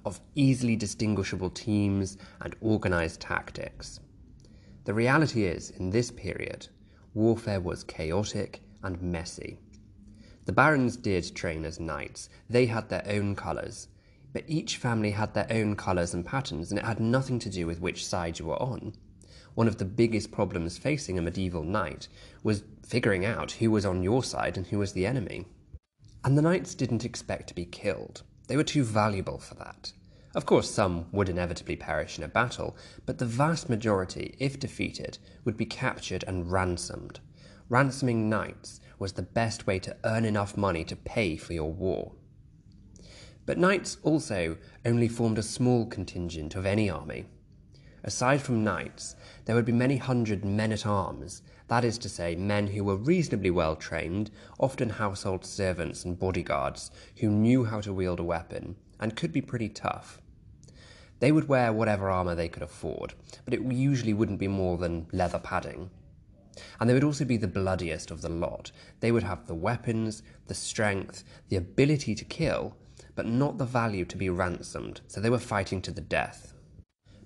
of 0.06 0.20
easily 0.36 0.76
distinguishable 0.76 1.50
teams 1.50 2.18
and 2.42 2.56
organised 2.62 3.22
tactics. 3.22 4.00
The 4.86 4.94
reality 4.94 5.46
is, 5.46 5.70
in 5.72 5.90
this 5.90 6.12
period, 6.12 6.68
warfare 7.14 7.62
was 7.62 7.84
chaotic 7.84 8.62
and 8.84 9.02
messy. 9.02 9.60
The 10.46 10.52
barons 10.52 10.98
did 10.98 11.36
train 11.36 11.64
as 11.64 11.80
knights, 11.80 12.30
they 12.50 12.66
had 12.66 12.90
their 12.90 13.06
own 13.08 13.36
colours, 13.36 13.88
but 14.34 14.44
each 14.48 14.78
family 14.78 15.12
had 15.12 15.34
their 15.34 15.48
own 15.50 15.76
colours 15.76 16.14
and 16.14 16.26
patterns, 16.26 16.70
and 16.70 16.80
it 16.80 16.86
had 16.86 17.00
nothing 17.00 17.40
to 17.40 17.50
do 17.50 17.66
with 17.66 17.80
which 17.80 18.06
side 18.06 18.40
you 18.40 18.48
were 18.48 18.62
on. 18.62 18.94
One 19.56 19.68
of 19.68 19.78
the 19.78 19.86
biggest 19.86 20.32
problems 20.32 20.78
facing 20.78 21.18
a 21.18 21.22
medieval 21.22 21.64
knight 21.64 22.08
was 22.42 22.64
figuring 22.86 23.26
out 23.26 23.52
who 23.54 23.72
was 23.72 23.86
on 23.86 24.04
your 24.04 24.24
side 24.24 24.58
and 24.58 24.68
who 24.68 24.80
was 24.80 24.94
the 24.94 25.06
enemy. 25.06 25.46
And 26.26 26.38
the 26.38 26.42
knights 26.42 26.76
didn't 26.76 27.06
expect 27.06 27.48
to 27.50 27.56
be 27.56 27.66
killed. 27.66 28.24
They 28.48 28.58
were 28.58 28.64
too 28.64 28.84
valuable 28.84 29.38
for 29.38 29.56
that. 29.56 29.94
Of 30.36 30.48
course, 30.48 30.70
some 30.70 31.06
would 31.12 31.30
inevitably 31.30 31.76
perish 31.76 32.18
in 32.18 32.24
a 32.24 32.28
battle, 32.28 32.76
but 33.06 33.20
the 33.20 33.26
vast 33.26 33.70
majority, 33.70 34.36
if 34.40 34.60
defeated, 34.60 35.20
would 35.46 35.56
be 35.56 35.66
captured 35.66 36.24
and 36.28 36.52
ransomed. 36.52 37.20
Ransoming 37.70 38.28
knights 38.30 38.82
was 39.04 39.14
the 39.14 39.22
best 39.22 39.68
way 39.68 39.80
to 39.80 39.98
earn 40.06 40.24
enough 40.24 40.56
money 40.56 40.86
to 40.86 40.96
pay 40.96 41.36
for 41.36 41.52
your 41.52 41.74
war. 41.74 42.14
But 43.46 43.58
knights 43.58 43.98
also 44.02 44.56
only 44.86 45.10
formed 45.10 45.38
a 45.38 45.44
small 45.44 45.86
contingent 45.86 46.56
of 46.56 46.66
any 46.66 46.90
army. 46.90 47.26
Aside 48.06 48.42
from 48.42 48.64
knights, 48.64 49.18
there 49.44 49.58
would 49.58 49.66
be 49.66 49.74
many 49.74 49.98
hundred 49.98 50.46
men 50.46 50.72
at 50.72 50.86
arms, 50.86 51.42
that 51.68 51.84
is 51.84 51.98
to 51.98 52.08
say, 52.08 52.36
men 52.36 52.68
who 52.68 52.86
were 52.86 52.96
reasonably 52.96 53.52
well 53.52 53.76
trained, 53.76 54.32
often 54.58 54.92
household 54.92 55.44
servants 55.44 56.06
and 56.06 56.18
bodyguards, 56.18 56.90
who 57.18 57.30
knew 57.30 57.66
how 57.66 57.82
to 57.82 57.92
wield 57.92 58.22
a 58.22 58.24
weapon 58.24 58.78
and 59.02 59.18
could 59.18 59.34
be 59.34 59.42
pretty 59.42 59.68
tough. 59.68 60.22
They 61.20 61.34
would 61.34 61.50
wear 61.50 61.74
whatever 61.74 62.10
armour 62.10 62.36
they 62.36 62.48
could 62.48 62.64
afford, 62.64 63.16
but 63.44 63.54
it 63.54 63.62
usually 63.64 64.14
wouldn't 64.14 64.40
be 64.40 64.48
more 64.48 64.78
than 64.78 65.08
leather 65.12 65.40
padding. 65.40 65.90
And 66.80 66.90
they 66.90 66.94
would 66.94 67.04
also 67.04 67.26
be 67.26 67.38
the 67.38 67.48
bloodiest 67.48 68.12
of 68.12 68.22
the 68.22 68.30
lot. 68.30 68.72
They 69.00 69.12
would 69.12 69.24
have 69.24 69.48
the 69.48 69.56
weapons, 69.56 70.24
the 70.48 70.54
strength, 70.54 71.24
the 71.50 71.56
ability 71.56 72.16
to 72.16 72.26
kill, 72.26 72.76
but 73.16 73.26
not 73.26 73.58
the 73.58 73.66
value 73.66 74.06
to 74.06 74.18
be 74.18 74.30
ransomed, 74.30 75.02
so 75.08 75.22
they 75.22 75.30
were 75.30 75.40
fighting 75.40 75.82
to 75.84 75.92
the 75.92 76.02
death. 76.02 76.54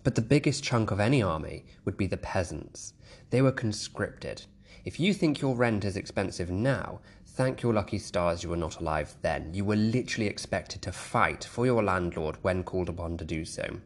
But 0.04 0.16
the 0.16 0.22
biggest 0.22 0.64
chunk 0.64 0.92
of 0.92 1.00
any 1.00 1.22
army 1.22 1.66
would 1.84 1.98
be 1.98 2.08
the 2.08 2.18
peasants. 2.18 2.94
They 3.30 3.42
were 3.42 3.52
conscripted. 3.52 4.44
If 4.86 5.00
you 5.00 5.14
think 5.14 5.42
your 5.42 5.56
rent 5.56 5.84
is 5.84 5.98
expensive 5.98 6.50
now, 6.50 7.02
thank 7.26 7.62
your 7.62 7.74
lucky 7.74 8.00
stars 8.00 8.42
you 8.42 8.50
were 8.50 8.56
not 8.56 8.80
alive 8.80 9.16
then. 9.22 9.54
You 9.54 9.66
were 9.66 9.76
literally 9.76 10.28
expected 10.28 10.82
to 10.84 10.92
fight 10.94 11.44
for 11.44 11.66
your 11.66 11.84
landlord 11.84 12.38
when 12.42 12.64
called 12.64 12.88
upon 12.88 13.18
to 13.18 13.26
do 13.26 13.44
so. 13.44 13.80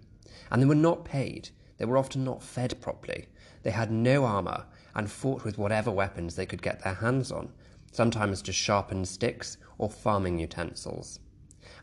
And 0.52 0.62
they 0.62 0.68
were 0.68 0.76
not 0.76 1.06
paid. 1.06 1.50
They 1.78 1.86
were 1.86 1.98
often 1.98 2.24
not 2.24 2.44
fed 2.44 2.80
properly. 2.82 3.28
They 3.64 3.72
had 3.72 3.92
no 3.92 4.26
armour 4.26 4.66
and 4.96 5.10
fought 5.10 5.44
with 5.44 5.58
whatever 5.58 5.92
weapons 5.92 6.36
they 6.36 6.46
could 6.46 6.62
get 6.62 6.84
their 6.84 6.96
hands 6.96 7.32
on, 7.32 7.50
sometimes 7.92 8.42
just 8.42 8.60
sharpened 8.60 9.08
sticks 9.08 9.58
or 9.78 9.90
farming 9.90 10.40
utensils 10.40 11.20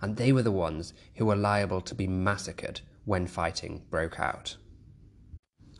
and 0.00 0.16
they 0.16 0.32
were 0.32 0.42
the 0.42 0.52
ones 0.52 0.92
who 1.16 1.26
were 1.26 1.36
liable 1.36 1.80
to 1.80 1.94
be 1.94 2.06
massacred 2.06 2.80
when 3.04 3.26
fighting 3.26 3.82
broke 3.90 4.20
out. 4.20 4.56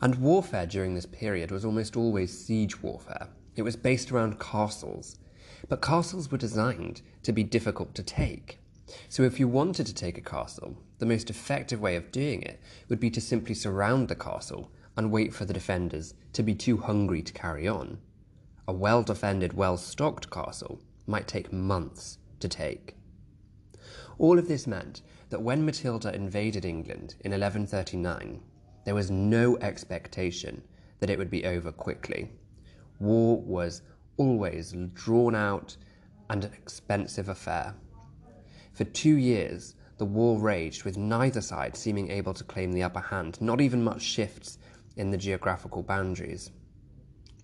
And 0.01 0.15
warfare 0.15 0.65
during 0.65 0.95
this 0.95 1.05
period 1.05 1.51
was 1.51 1.65
almost 1.65 1.97
always 1.97 2.37
siege 2.37 2.81
warfare. 2.81 3.27
It 3.55 3.63
was 3.63 3.75
based 3.75 4.11
around 4.11 4.39
castles, 4.39 5.17
but 5.67 5.81
castles 5.81 6.31
were 6.31 6.37
designed 6.37 7.01
to 7.23 7.33
be 7.33 7.43
difficult 7.43 7.93
to 7.95 8.03
take. 8.03 8.59
So, 9.07 9.23
if 9.23 9.39
you 9.39 9.47
wanted 9.47 9.85
to 9.85 9.93
take 9.93 10.17
a 10.17 10.21
castle, 10.21 10.75
the 10.97 11.05
most 11.05 11.29
effective 11.29 11.79
way 11.79 11.95
of 11.95 12.11
doing 12.11 12.41
it 12.41 12.59
would 12.87 12.99
be 12.99 13.11
to 13.11 13.21
simply 13.21 13.53
surround 13.53 14.07
the 14.07 14.15
castle 14.15 14.71
and 14.97 15.11
wait 15.11 15.33
for 15.33 15.45
the 15.45 15.53
defenders 15.53 16.15
to 16.33 16.43
be 16.43 16.55
too 16.55 16.77
hungry 16.77 17.21
to 17.21 17.33
carry 17.33 17.67
on. 17.67 17.99
A 18.67 18.73
well 18.73 19.03
defended, 19.03 19.53
well 19.53 19.77
stocked 19.77 20.29
castle 20.29 20.79
might 21.07 21.27
take 21.27 21.51
months 21.51 22.19
to 22.39 22.47
take. 22.47 22.95
All 24.17 24.37
of 24.37 24.47
this 24.47 24.67
meant 24.67 25.01
that 25.29 25.41
when 25.41 25.65
Matilda 25.65 26.13
invaded 26.13 26.65
England 26.65 27.15
in 27.21 27.31
1139, 27.31 28.41
there 28.85 28.95
was 28.95 29.09
no 29.09 29.57
expectation 29.57 30.61
that 30.99 31.09
it 31.09 31.17
would 31.17 31.29
be 31.29 31.45
over 31.45 31.71
quickly. 31.71 32.29
War 32.99 33.41
was 33.41 33.81
always 34.17 34.75
drawn 34.93 35.35
out 35.35 35.77
and 36.29 36.43
an 36.43 36.53
expensive 36.53 37.29
affair. 37.29 37.75
For 38.73 38.83
two 38.83 39.15
years, 39.15 39.75
the 39.97 40.05
war 40.05 40.39
raged 40.39 40.83
with 40.83 40.97
neither 40.97 41.41
side 41.41 41.75
seeming 41.75 42.09
able 42.11 42.33
to 42.33 42.43
claim 42.43 42.71
the 42.71 42.83
upper 42.83 42.99
hand, 42.99 43.39
not 43.41 43.61
even 43.61 43.83
much 43.83 44.01
shifts 44.01 44.57
in 44.99 45.11
the 45.11 45.17
geographical 45.17 45.81
boundaries. 45.81 46.51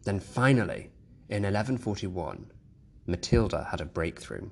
Then 0.04 0.20
finally, 0.20 0.92
in 1.30 1.44
1141, 1.44 2.52
Matilda 3.08 3.68
had 3.72 3.80
a 3.80 3.86
breakthrough. 3.86 4.50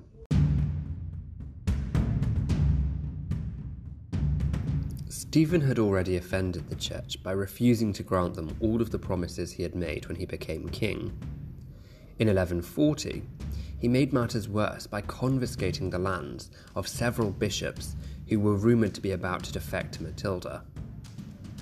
Stephen 5.06 5.60
had 5.60 5.78
already 5.78 6.16
offended 6.16 6.68
the 6.68 6.76
church 6.76 7.22
by 7.22 7.32
refusing 7.32 7.92
to 7.92 8.02
grant 8.02 8.34
them 8.34 8.56
all 8.60 8.80
of 8.80 8.90
the 8.90 8.98
promises 8.98 9.52
he 9.52 9.62
had 9.62 9.74
made 9.74 10.06
when 10.06 10.16
he 10.16 10.24
became 10.24 10.68
king. 10.70 11.12
In 12.18 12.28
1140, 12.28 13.22
he 13.78 13.88
made 13.88 14.14
matters 14.14 14.48
worse 14.48 14.86
by 14.86 15.02
confiscating 15.02 15.90
the 15.90 15.98
lands 15.98 16.50
of 16.74 16.88
several 16.88 17.30
bishops 17.30 17.96
who 18.28 18.40
were 18.40 18.56
rumoured 18.56 18.94
to 18.94 19.02
be 19.02 19.10
about 19.10 19.44
to 19.44 19.52
defect 19.52 19.94
to 19.94 20.04
Matilda. 20.04 20.62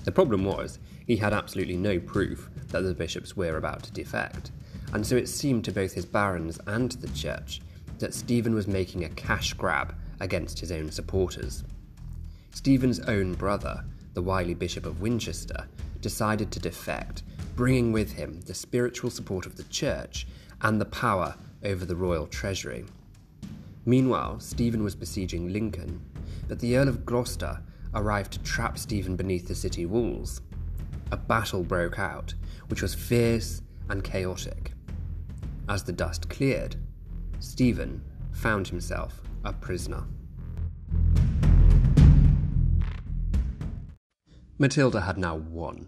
The 0.05 0.11
problem 0.11 0.45
was, 0.45 0.79
he 1.05 1.17
had 1.17 1.33
absolutely 1.33 1.77
no 1.77 1.99
proof 1.99 2.49
that 2.69 2.81
the 2.81 2.93
bishops 2.93 3.35
were 3.35 3.57
about 3.57 3.83
to 3.83 3.91
defect, 3.91 4.51
and 4.93 5.05
so 5.05 5.15
it 5.15 5.27
seemed 5.27 5.65
to 5.65 5.71
both 5.71 5.93
his 5.93 6.05
barons 6.05 6.59
and 6.67 6.91
the 6.93 7.09
church 7.09 7.61
that 7.99 8.13
Stephen 8.13 8.53
was 8.53 8.67
making 8.67 9.03
a 9.03 9.09
cash 9.09 9.53
grab 9.53 9.95
against 10.19 10.59
his 10.59 10.71
own 10.71 10.91
supporters. 10.91 11.63
Stephen's 12.51 12.99
own 13.01 13.33
brother, 13.33 13.83
the 14.13 14.21
wily 14.21 14.53
Bishop 14.53 14.85
of 14.85 15.01
Winchester, 15.01 15.67
decided 16.01 16.51
to 16.51 16.59
defect, 16.59 17.23
bringing 17.55 17.91
with 17.91 18.13
him 18.13 18.41
the 18.41 18.53
spiritual 18.53 19.09
support 19.09 19.45
of 19.45 19.55
the 19.55 19.63
church 19.63 20.27
and 20.61 20.79
the 20.79 20.85
power 20.85 21.35
over 21.63 21.85
the 21.85 21.95
royal 21.95 22.27
treasury. 22.27 22.85
Meanwhile, 23.85 24.39
Stephen 24.39 24.83
was 24.83 24.95
besieging 24.95 25.51
Lincoln, 25.51 26.01
but 26.47 26.59
the 26.59 26.77
Earl 26.77 26.89
of 26.89 27.05
Gloucester 27.05 27.59
arrived 27.93 28.33
to 28.33 28.39
trap 28.39 28.77
Stephen 28.77 29.15
beneath 29.15 29.47
the 29.47 29.55
city 29.55 29.85
walls. 29.85 30.41
A 31.13 31.17
battle 31.17 31.61
broke 31.61 31.99
out, 31.99 32.33
which 32.69 32.81
was 32.81 32.95
fierce 32.95 33.61
and 33.87 34.03
chaotic. 34.03 34.71
As 35.69 35.83
the 35.83 35.91
dust 35.91 36.27
cleared, 36.27 36.75
Stephen 37.37 38.01
found 38.31 38.67
himself 38.67 39.21
a 39.45 39.53
prisoner. 39.53 40.05
Matilda 44.57 45.01
had 45.01 45.19
now 45.19 45.35
won. 45.35 45.87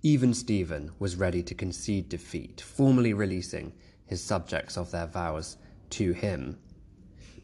Even 0.00 0.32
Stephen 0.32 0.92
was 1.00 1.16
ready 1.16 1.42
to 1.42 1.56
concede 1.56 2.08
defeat, 2.08 2.60
formally 2.60 3.12
releasing 3.12 3.72
his 4.06 4.22
subjects 4.22 4.76
of 4.76 4.92
their 4.92 5.08
vows 5.08 5.56
to 5.90 6.12
him. 6.12 6.56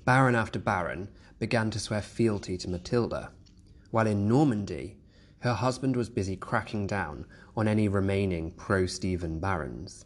Baron 0.05 0.37
after 0.37 0.61
baron 0.61 1.09
began 1.41 1.73
to 1.73 1.81
swear 1.81 2.01
fealty 2.01 2.57
to 2.59 2.71
Matilda, 2.71 3.33
while 3.91 4.07
in 4.07 4.29
Normandy, 4.29 4.98
her 5.41 5.55
husband 5.55 5.97
was 5.97 6.09
busy 6.11 6.37
cracking 6.37 6.87
down 6.87 7.25
on 7.57 7.69
any 7.69 7.89
remaining 7.89 8.51
pro 8.51 8.87
Stephen 8.87 9.39
barons. 9.39 10.05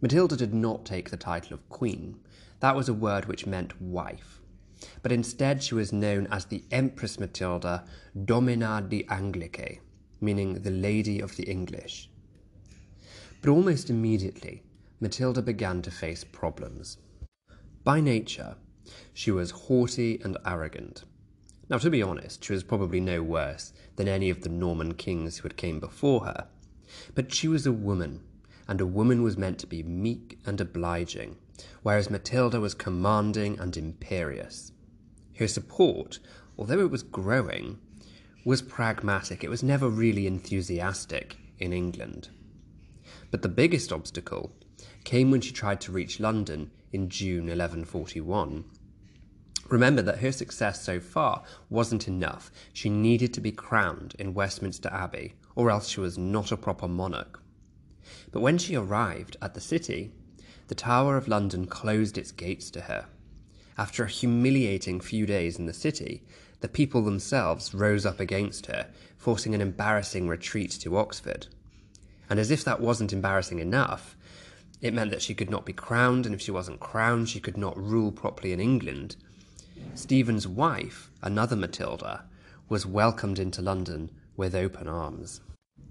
Matilda 0.00 0.36
did 0.36 0.52
not 0.52 0.84
take 0.84 1.10
the 1.10 1.16
title 1.16 1.54
of 1.54 1.68
queen, 1.68 2.18
that 2.60 2.76
was 2.76 2.88
a 2.88 2.94
word 2.94 3.26
which 3.26 3.46
meant 3.46 3.80
wife 3.80 4.42
but 5.02 5.12
instead 5.12 5.62
she 5.62 5.74
was 5.74 5.92
known 5.92 6.26
as 6.30 6.46
the 6.46 6.64
Empress 6.70 7.18
Matilda 7.18 7.84
Domina 8.24 8.84
di 8.88 9.04
Anglicae, 9.04 9.80
meaning 10.20 10.54
the 10.54 10.70
Lady 10.70 11.20
of 11.20 11.36
the 11.36 11.44
English. 11.44 12.10
But 13.40 13.50
almost 13.50 13.90
immediately, 13.90 14.62
Matilda 15.00 15.42
began 15.42 15.82
to 15.82 15.90
face 15.90 16.24
problems. 16.24 16.98
By 17.84 18.00
nature, 18.00 18.56
she 19.12 19.30
was 19.30 19.50
haughty 19.50 20.20
and 20.22 20.38
arrogant. 20.46 21.04
Now, 21.72 21.78
to 21.78 21.88
be 21.88 22.02
honest, 22.02 22.44
she 22.44 22.52
was 22.52 22.64
probably 22.64 23.00
no 23.00 23.22
worse 23.22 23.72
than 23.96 24.06
any 24.06 24.28
of 24.28 24.42
the 24.42 24.50
Norman 24.50 24.92
kings 24.92 25.38
who 25.38 25.44
had 25.44 25.56
came 25.56 25.80
before 25.80 26.26
her. 26.26 26.48
But 27.14 27.32
she 27.32 27.48
was 27.48 27.66
a 27.66 27.72
woman, 27.72 28.20
and 28.68 28.78
a 28.78 28.86
woman 28.86 29.22
was 29.22 29.38
meant 29.38 29.58
to 29.60 29.66
be 29.66 29.82
meek 29.82 30.38
and 30.44 30.60
obliging, 30.60 31.38
whereas 31.82 32.10
Matilda 32.10 32.60
was 32.60 32.74
commanding 32.74 33.58
and 33.58 33.74
imperious. 33.74 34.72
Her 35.38 35.48
support, 35.48 36.18
although 36.58 36.80
it 36.80 36.90
was 36.90 37.02
growing, 37.02 37.78
was 38.44 38.60
pragmatic. 38.60 39.42
It 39.42 39.48
was 39.48 39.62
never 39.62 39.88
really 39.88 40.26
enthusiastic 40.26 41.38
in 41.58 41.72
England. 41.72 42.28
But 43.30 43.40
the 43.40 43.48
biggest 43.48 43.94
obstacle 43.94 44.52
came 45.04 45.30
when 45.30 45.40
she 45.40 45.52
tried 45.52 45.80
to 45.80 45.92
reach 45.92 46.20
London 46.20 46.70
in 46.92 47.08
June 47.08 47.46
1141. 47.46 48.64
Remember 49.72 50.02
that 50.02 50.18
her 50.18 50.32
success 50.32 50.82
so 50.82 51.00
far 51.00 51.44
wasn't 51.70 52.06
enough. 52.06 52.52
She 52.74 52.90
needed 52.90 53.32
to 53.32 53.40
be 53.40 53.52
crowned 53.52 54.14
in 54.18 54.34
Westminster 54.34 54.90
Abbey, 54.90 55.32
or 55.56 55.70
else 55.70 55.88
she 55.88 55.98
was 55.98 56.18
not 56.18 56.52
a 56.52 56.58
proper 56.58 56.86
monarch. 56.86 57.42
But 58.32 58.42
when 58.42 58.58
she 58.58 58.76
arrived 58.76 59.38
at 59.40 59.54
the 59.54 59.62
city, 59.62 60.12
the 60.68 60.74
Tower 60.74 61.16
of 61.16 61.26
London 61.26 61.66
closed 61.66 62.18
its 62.18 62.32
gates 62.32 62.70
to 62.72 62.82
her. 62.82 63.06
After 63.78 64.04
a 64.04 64.10
humiliating 64.10 65.00
few 65.00 65.24
days 65.24 65.58
in 65.58 65.64
the 65.64 65.72
city, 65.72 66.22
the 66.60 66.68
people 66.68 67.02
themselves 67.02 67.72
rose 67.72 68.04
up 68.04 68.20
against 68.20 68.66
her, 68.66 68.88
forcing 69.16 69.54
an 69.54 69.62
embarrassing 69.62 70.28
retreat 70.28 70.72
to 70.82 70.98
Oxford. 70.98 71.46
And 72.28 72.38
as 72.38 72.50
if 72.50 72.62
that 72.64 72.82
wasn't 72.82 73.14
embarrassing 73.14 73.58
enough, 73.58 74.18
it 74.82 74.92
meant 74.92 75.12
that 75.12 75.22
she 75.22 75.32
could 75.32 75.48
not 75.48 75.64
be 75.64 75.72
crowned, 75.72 76.26
and 76.26 76.34
if 76.34 76.42
she 76.42 76.50
wasn't 76.50 76.78
crowned, 76.78 77.30
she 77.30 77.40
could 77.40 77.56
not 77.56 77.82
rule 77.82 78.12
properly 78.12 78.52
in 78.52 78.60
England. 78.60 79.16
Stephen's 79.94 80.48
wife, 80.48 81.10
another 81.22 81.56
Matilda, 81.56 82.24
was 82.68 82.86
welcomed 82.86 83.38
into 83.38 83.62
London 83.62 84.10
with 84.36 84.54
open 84.54 84.88
arms. 84.88 85.40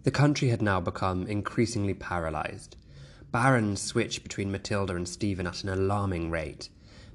The 0.04 0.12
country 0.12 0.50
had 0.50 0.62
now 0.62 0.82
become 0.82 1.28
increasingly 1.28 1.94
paralysed, 1.94 2.78
Barons 3.32 3.82
switched 3.82 4.24
between 4.24 4.52
Matilda 4.52 4.94
and 4.94 5.08
Stephen 5.08 5.48
at 5.48 5.64
an 5.64 5.70
alarming 5.70 6.30
rate. 6.30 6.68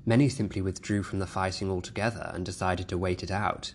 Many 0.06 0.30
simply 0.30 0.62
withdrew 0.62 1.02
from 1.02 1.18
the 1.18 1.26
fighting 1.26 1.70
altogether 1.70 2.30
and 2.32 2.44
decided 2.44 2.88
to 2.88 2.98
wait 2.98 3.22
it 3.22 3.30
out. 3.30 3.74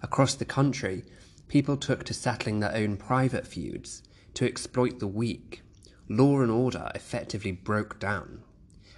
Across 0.00 0.34
the 0.34 0.44
country, 0.44 1.04
people 1.48 1.76
took 1.76 2.04
to 2.04 2.14
settling 2.14 2.60
their 2.60 2.74
own 2.74 2.96
private 2.96 3.46
feuds, 3.46 4.02
to 4.34 4.46
exploit 4.46 5.00
the 5.00 5.08
weak. 5.08 5.62
Law 6.08 6.40
and 6.40 6.50
order 6.50 6.92
effectively 6.94 7.50
broke 7.50 7.98
down. 7.98 8.42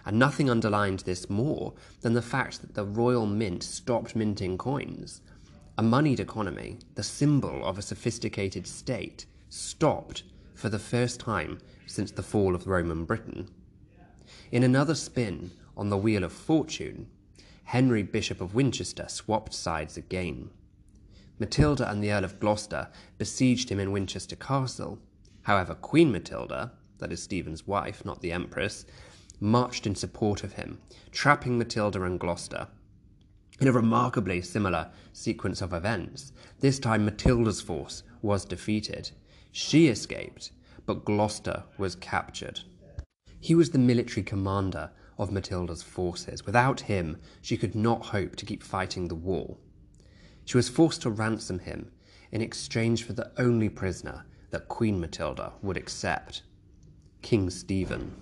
And 0.07 0.19
nothing 0.19 0.49
underlined 0.49 1.01
this 1.01 1.29
more 1.29 1.75
than 2.01 2.15
the 2.15 2.23
fact 2.23 2.61
that 2.61 2.75
the 2.75 2.85
Royal 2.85 3.27
Mint 3.27 3.63
stopped 3.63 4.17
minting 4.17 4.57
coins. 4.57 5.21
A 5.77 5.83
moneyed 5.83 6.21
economy, 6.21 6.79
the 6.95 7.03
symbol 7.03 7.65
of 7.65 7.79
a 7.79 7.83
sophisticated 7.83 8.67
state, 8.67 9.27
stopped 9.49 10.23
for 10.55 10.69
the 10.69 10.79
first 10.79 11.21
time 11.21 11.59
since 11.87 12.11
the 12.11 12.23
fall 12.23 12.55
of 12.55 12.67
Roman 12.67 13.05
Britain. 13.05 13.49
In 14.53 14.63
another 14.63 14.95
spin 14.95 15.51
on 15.77 15.91
the 15.91 15.97
wheel 15.97 16.25
of 16.25 16.33
fortune, 16.33 17.09
Henry, 17.65 18.03
Bishop 18.03 18.41
of 18.41 18.55
Winchester, 18.55 19.07
swapped 19.09 19.55
sides 19.55 19.97
again. 19.97 20.51
Matilda 21.39 21.91
and 21.91 22.03
the 22.03 22.13
Earl 22.13 22.25
of 22.25 22.41
Gloucester 22.41 22.89
besieged 23.17 23.71
him 23.71 23.81
in 23.81 23.93
Winchester 23.93 24.37
Castle. 24.37 24.99
However, 25.43 25.75
Queen 25.75 26.13
Matilda, 26.13 26.73
that 26.99 27.13
is 27.13 27.23
Stephen's 27.23 27.67
wife, 27.67 28.05
not 28.05 28.21
the 28.21 28.33
Empress, 28.33 28.85
marched 29.41 29.87
in 29.87 29.95
support 29.95 30.45
of 30.45 30.53
him, 30.53 30.79
trapping 31.11 31.59
Matilda 31.59 32.03
and 32.03 32.21
Gloucester. 32.21 32.69
In 33.61 33.69
a 33.69 33.73
remarkably 33.73 34.41
similar 34.41 34.91
sequence 35.13 35.61
of 35.61 35.73
events, 35.73 36.33
this 36.61 36.79
time 36.79 37.05
Matilda's 37.05 37.61
force 37.61 38.03
was 38.23 38.45
defeated. 38.45 39.11
She 39.53 39.89
escaped, 39.89 40.53
but 40.87 41.05
Gloucester 41.05 41.65
was 41.77 41.97
captured. 41.97 42.61
He 43.41 43.55
was 43.55 43.71
the 43.71 43.79
military 43.79 44.23
commander 44.23 44.91
of 45.19 45.33
Matilda's 45.33 45.83
forces. 45.83 46.47
Without 46.47 46.81
him, 46.81 47.19
she 47.43 47.57
could 47.57 47.75
not 47.75 48.07
hope 48.07 48.37
to 48.37 48.47
keep 48.47 48.63
fighting 48.63 49.09
the 49.09 49.15
war. 49.15 49.57
She 50.45 50.57
was 50.57 50.69
forced 50.69 51.03
to 51.03 51.11
ransom 51.11 51.59
him 51.61 51.91
in 52.33 52.41
exchange 52.41 53.05
for 53.05 53.13
the 53.13 53.31
only 53.39 53.69
prisoner 53.69 54.25
that 54.51 54.69
Queen 54.69 55.01
Matilda 55.01 55.53
would 55.63 55.77
accept 55.77 56.43
King 57.23 57.51
Stephen. 57.51 58.17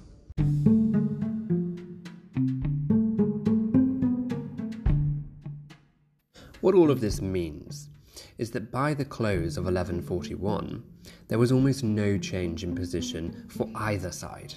What 6.60 6.74
all 6.74 6.90
of 6.90 7.00
this 7.00 7.22
means 7.22 7.88
is 8.36 8.50
that 8.50 8.72
by 8.72 8.92
the 8.92 9.04
close 9.04 9.56
of 9.56 9.64
1141, 9.64 10.82
there 11.28 11.38
was 11.38 11.52
almost 11.52 11.84
no 11.84 12.18
change 12.18 12.64
in 12.64 12.74
position 12.74 13.46
for 13.48 13.68
either 13.76 14.10
side. 14.10 14.54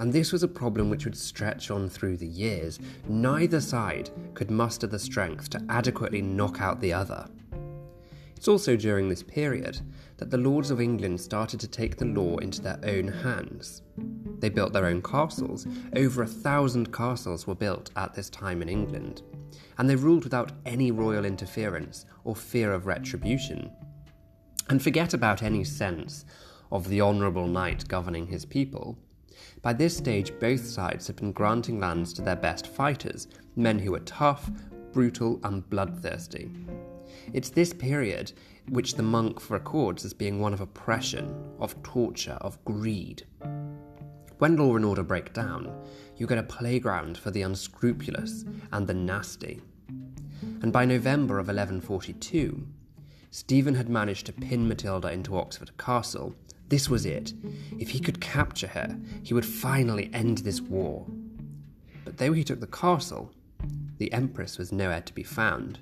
And 0.00 0.12
this 0.12 0.32
was 0.32 0.42
a 0.42 0.48
problem 0.48 0.90
which 0.90 1.04
would 1.04 1.16
stretch 1.16 1.70
on 1.70 1.88
through 1.88 2.16
the 2.16 2.26
years. 2.26 2.80
Neither 3.08 3.60
side 3.60 4.10
could 4.34 4.50
muster 4.50 4.86
the 4.86 4.98
strength 4.98 5.50
to 5.50 5.64
adequately 5.68 6.20
knock 6.20 6.60
out 6.60 6.80
the 6.80 6.92
other. 6.92 7.28
It's 8.34 8.48
also 8.48 8.74
during 8.74 9.08
this 9.08 9.22
period 9.22 9.80
that 10.16 10.30
the 10.30 10.38
lords 10.38 10.70
of 10.70 10.80
England 10.80 11.20
started 11.20 11.60
to 11.60 11.68
take 11.68 11.96
the 11.96 12.06
law 12.06 12.38
into 12.38 12.60
their 12.60 12.80
own 12.82 13.06
hands. 13.06 13.82
They 14.38 14.48
built 14.48 14.72
their 14.72 14.86
own 14.86 15.02
castles. 15.02 15.66
Over 15.94 16.22
a 16.22 16.26
thousand 16.26 16.92
castles 16.92 17.46
were 17.46 17.54
built 17.54 17.90
at 17.96 18.14
this 18.14 18.30
time 18.30 18.62
in 18.62 18.68
England, 18.70 19.22
and 19.78 19.88
they 19.88 19.96
ruled 19.96 20.24
without 20.24 20.52
any 20.66 20.90
royal 20.90 21.24
interference 21.24 22.06
or 22.24 22.36
fear 22.36 22.72
of 22.72 22.86
retribution. 22.86 23.70
And 24.68 24.82
forget 24.82 25.14
about 25.14 25.42
any 25.42 25.64
sense 25.64 26.24
of 26.70 26.88
the 26.88 27.00
honourable 27.00 27.48
knight 27.48 27.88
governing 27.88 28.26
his 28.26 28.44
people. 28.44 28.98
By 29.62 29.72
this 29.72 29.96
stage, 29.96 30.32
both 30.38 30.64
sides 30.64 31.06
had 31.06 31.16
been 31.16 31.32
granting 31.32 31.80
lands 31.80 32.12
to 32.14 32.22
their 32.22 32.36
best 32.36 32.66
fighters, 32.66 33.28
men 33.56 33.78
who 33.78 33.92
were 33.92 34.00
tough, 34.00 34.50
brutal, 34.92 35.40
and 35.44 35.68
bloodthirsty. 35.68 36.50
It's 37.32 37.50
this 37.50 37.72
period 37.72 38.32
which 38.68 38.94
the 38.94 39.02
monk 39.02 39.50
records 39.50 40.04
as 40.04 40.14
being 40.14 40.40
one 40.40 40.52
of 40.52 40.60
oppression, 40.60 41.34
of 41.58 41.80
torture, 41.82 42.38
of 42.40 42.64
greed. 42.64 43.24
When 44.40 44.56
law 44.56 44.74
and 44.74 44.86
order 44.86 45.02
break 45.02 45.34
down, 45.34 45.70
you 46.16 46.26
get 46.26 46.38
a 46.38 46.42
playground 46.42 47.18
for 47.18 47.30
the 47.30 47.42
unscrupulous 47.42 48.46
and 48.72 48.86
the 48.86 48.94
nasty. 48.94 49.60
And 50.62 50.72
by 50.72 50.86
November 50.86 51.38
of 51.38 51.48
1142, 51.48 52.66
Stephen 53.30 53.74
had 53.74 53.90
managed 53.90 54.24
to 54.24 54.32
pin 54.32 54.66
Matilda 54.66 55.12
into 55.12 55.36
Oxford 55.36 55.76
Castle. 55.76 56.34
This 56.70 56.88
was 56.88 57.04
it. 57.04 57.34
If 57.78 57.90
he 57.90 58.00
could 58.00 58.22
capture 58.22 58.68
her, 58.68 58.98
he 59.22 59.34
would 59.34 59.44
finally 59.44 60.08
end 60.14 60.38
this 60.38 60.62
war. 60.62 61.06
But 62.06 62.16
though 62.16 62.32
he 62.32 62.42
took 62.42 62.60
the 62.60 62.66
castle, 62.66 63.30
the 63.98 64.10
Empress 64.10 64.56
was 64.56 64.72
nowhere 64.72 65.02
to 65.02 65.12
be 65.12 65.22
found. 65.22 65.80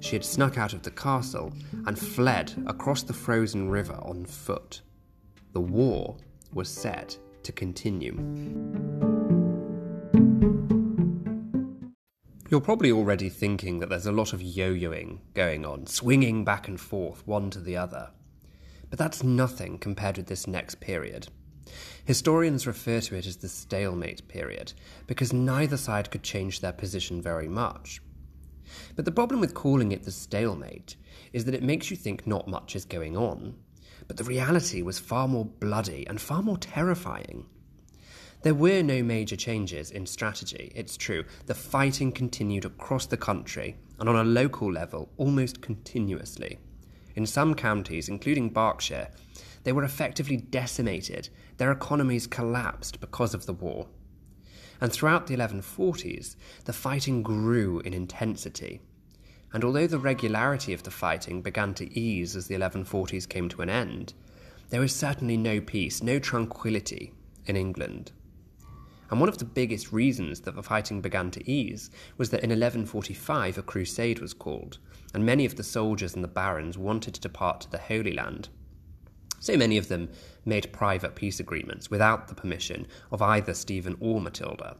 She 0.00 0.16
had 0.16 0.24
snuck 0.24 0.56
out 0.56 0.72
of 0.72 0.80
the 0.80 0.90
castle 0.92 1.52
and 1.86 1.98
fled 1.98 2.54
across 2.66 3.02
the 3.02 3.12
frozen 3.12 3.68
river 3.68 3.98
on 4.00 4.24
foot. 4.24 4.80
The 5.52 5.60
war 5.60 6.16
was 6.54 6.70
set 6.70 7.18
to 7.46 7.52
continue. 7.52 8.14
You're 12.48 12.60
probably 12.60 12.92
already 12.92 13.28
thinking 13.28 13.80
that 13.80 13.88
there's 13.88 14.06
a 14.06 14.12
lot 14.12 14.32
of 14.32 14.42
yo 14.42 14.72
yoing 14.72 15.18
going 15.34 15.64
on, 15.64 15.86
swinging 15.86 16.44
back 16.44 16.68
and 16.68 16.80
forth, 16.80 17.26
one 17.26 17.50
to 17.50 17.60
the 17.60 17.76
other. 17.76 18.10
But 18.88 18.98
that's 18.98 19.24
nothing 19.24 19.78
compared 19.78 20.16
with 20.16 20.26
this 20.26 20.46
next 20.46 20.80
period. 20.80 21.28
Historians 22.04 22.66
refer 22.66 23.00
to 23.00 23.16
it 23.16 23.26
as 23.26 23.38
the 23.38 23.48
stalemate 23.48 24.28
period 24.28 24.72
because 25.08 25.32
neither 25.32 25.76
side 25.76 26.10
could 26.10 26.22
change 26.22 26.60
their 26.60 26.72
position 26.72 27.20
very 27.20 27.48
much. 27.48 28.00
But 28.94 29.04
the 29.04 29.12
problem 29.12 29.40
with 29.40 29.54
calling 29.54 29.90
it 29.90 30.04
the 30.04 30.12
stalemate 30.12 30.96
is 31.32 31.44
that 31.44 31.54
it 31.54 31.62
makes 31.62 31.90
you 31.90 31.96
think 31.96 32.26
not 32.26 32.46
much 32.46 32.76
is 32.76 32.84
going 32.84 33.16
on, 33.16 33.56
but 34.06 34.16
the 34.16 34.24
reality 34.24 34.82
was 34.82 34.98
far 34.98 35.26
more 35.28 35.44
bloody 35.44 36.06
and 36.06 36.20
far 36.20 36.42
more 36.42 36.58
terrifying. 36.58 37.46
There 38.42 38.54
were 38.54 38.82
no 38.82 39.02
major 39.02 39.36
changes 39.36 39.90
in 39.90 40.06
strategy, 40.06 40.70
it's 40.74 40.96
true. 40.96 41.24
The 41.46 41.54
fighting 41.54 42.12
continued 42.12 42.64
across 42.64 43.06
the 43.06 43.16
country 43.16 43.76
and 43.98 44.08
on 44.08 44.16
a 44.16 44.24
local 44.24 44.70
level 44.70 45.10
almost 45.16 45.60
continuously. 45.60 46.58
In 47.14 47.26
some 47.26 47.54
counties, 47.54 48.08
including 48.08 48.50
Berkshire, 48.50 49.08
they 49.64 49.72
were 49.72 49.84
effectively 49.84 50.36
decimated, 50.36 51.28
their 51.56 51.72
economies 51.72 52.26
collapsed 52.26 53.00
because 53.00 53.34
of 53.34 53.46
the 53.46 53.52
war. 53.52 53.88
And 54.80 54.92
throughout 54.92 55.26
the 55.26 55.36
1140s, 55.36 56.36
the 56.66 56.72
fighting 56.72 57.22
grew 57.22 57.80
in 57.80 57.94
intensity. 57.94 58.80
And 59.56 59.64
although 59.64 59.86
the 59.86 59.98
regularity 59.98 60.74
of 60.74 60.82
the 60.82 60.90
fighting 60.90 61.40
began 61.40 61.72
to 61.76 61.98
ease 61.98 62.36
as 62.36 62.46
the 62.46 62.56
1140s 62.56 63.26
came 63.26 63.48
to 63.48 63.62
an 63.62 63.70
end, 63.70 64.12
there 64.68 64.82
was 64.82 64.94
certainly 64.94 65.38
no 65.38 65.62
peace, 65.62 66.02
no 66.02 66.18
tranquility 66.18 67.14
in 67.46 67.56
England. 67.56 68.12
And 69.10 69.18
one 69.18 69.30
of 69.30 69.38
the 69.38 69.46
biggest 69.46 69.92
reasons 69.92 70.40
that 70.40 70.56
the 70.56 70.62
fighting 70.62 71.00
began 71.00 71.30
to 71.30 71.50
ease 71.50 71.90
was 72.18 72.28
that 72.28 72.42
in 72.44 72.50
1145 72.50 73.56
a 73.56 73.62
crusade 73.62 74.18
was 74.18 74.34
called, 74.34 74.76
and 75.14 75.24
many 75.24 75.46
of 75.46 75.56
the 75.56 75.62
soldiers 75.62 76.14
and 76.14 76.22
the 76.22 76.28
barons 76.28 76.76
wanted 76.76 77.14
to 77.14 77.20
depart 77.22 77.62
to 77.62 77.70
the 77.70 77.78
Holy 77.78 78.12
Land. 78.12 78.50
So 79.40 79.56
many 79.56 79.78
of 79.78 79.88
them 79.88 80.10
made 80.44 80.70
private 80.70 81.14
peace 81.14 81.40
agreements 81.40 81.90
without 81.90 82.28
the 82.28 82.34
permission 82.34 82.86
of 83.10 83.22
either 83.22 83.54
Stephen 83.54 83.96
or 84.00 84.20
Matilda, 84.20 84.76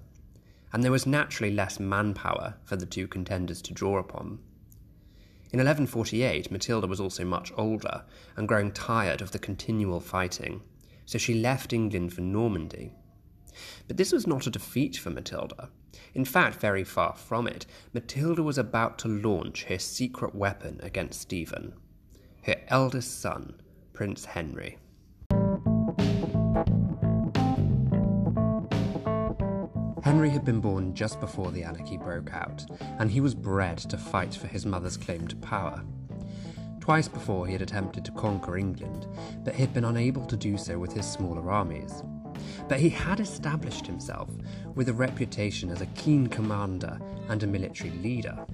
and 0.70 0.84
there 0.84 0.92
was 0.92 1.06
naturally 1.06 1.54
less 1.54 1.80
manpower 1.80 2.56
for 2.62 2.76
the 2.76 2.84
two 2.84 3.08
contenders 3.08 3.62
to 3.62 3.72
draw 3.72 3.96
upon. 3.96 4.38
In 5.52 5.58
1148, 5.58 6.50
Matilda 6.50 6.86
was 6.86 7.00
also 7.00 7.24
much 7.24 7.52
older 7.56 8.04
and 8.36 8.48
growing 8.48 8.72
tired 8.72 9.22
of 9.22 9.30
the 9.30 9.38
continual 9.38 10.00
fighting, 10.00 10.62
so 11.04 11.18
she 11.18 11.34
left 11.34 11.72
England 11.72 12.12
for 12.12 12.20
Normandy. 12.20 12.92
But 13.86 13.96
this 13.96 14.12
was 14.12 14.26
not 14.26 14.46
a 14.46 14.50
defeat 14.50 14.96
for 14.96 15.10
Matilda. 15.10 15.70
In 16.14 16.24
fact, 16.24 16.60
very 16.60 16.84
far 16.84 17.14
from 17.14 17.46
it, 17.46 17.64
Matilda 17.92 18.42
was 18.42 18.58
about 18.58 18.98
to 19.00 19.08
launch 19.08 19.64
her 19.64 19.78
secret 19.78 20.34
weapon 20.34 20.80
against 20.82 21.20
Stephen, 21.20 21.74
her 22.42 22.56
eldest 22.68 23.20
son, 23.20 23.54
Prince 23.92 24.24
Henry. 24.24 24.78
Henry 30.06 30.30
had 30.30 30.44
been 30.44 30.60
born 30.60 30.94
just 30.94 31.18
before 31.18 31.50
the 31.50 31.64
anarchy 31.64 31.96
broke 31.96 32.32
out, 32.32 32.64
and 33.00 33.10
he 33.10 33.20
was 33.20 33.34
bred 33.34 33.76
to 33.76 33.98
fight 33.98 34.32
for 34.32 34.46
his 34.46 34.64
mother's 34.64 34.96
claim 34.96 35.26
to 35.26 35.34
power. 35.34 35.82
Twice 36.78 37.08
before 37.08 37.44
he 37.44 37.52
had 37.52 37.60
attempted 37.60 38.04
to 38.04 38.12
conquer 38.12 38.56
England, 38.56 39.08
but 39.42 39.56
he 39.56 39.62
had 39.62 39.74
been 39.74 39.84
unable 39.84 40.24
to 40.26 40.36
do 40.36 40.56
so 40.56 40.78
with 40.78 40.92
his 40.92 41.10
smaller 41.10 41.50
armies. 41.50 42.04
But 42.68 42.78
he 42.78 42.88
had 42.88 43.18
established 43.18 43.84
himself 43.84 44.30
with 44.76 44.88
a 44.88 44.94
reputation 44.94 45.70
as 45.70 45.80
a 45.80 45.92
keen 45.96 46.28
commander 46.28 47.00
and 47.28 47.42
a 47.42 47.48
military 47.48 47.90
leader. 47.90 48.46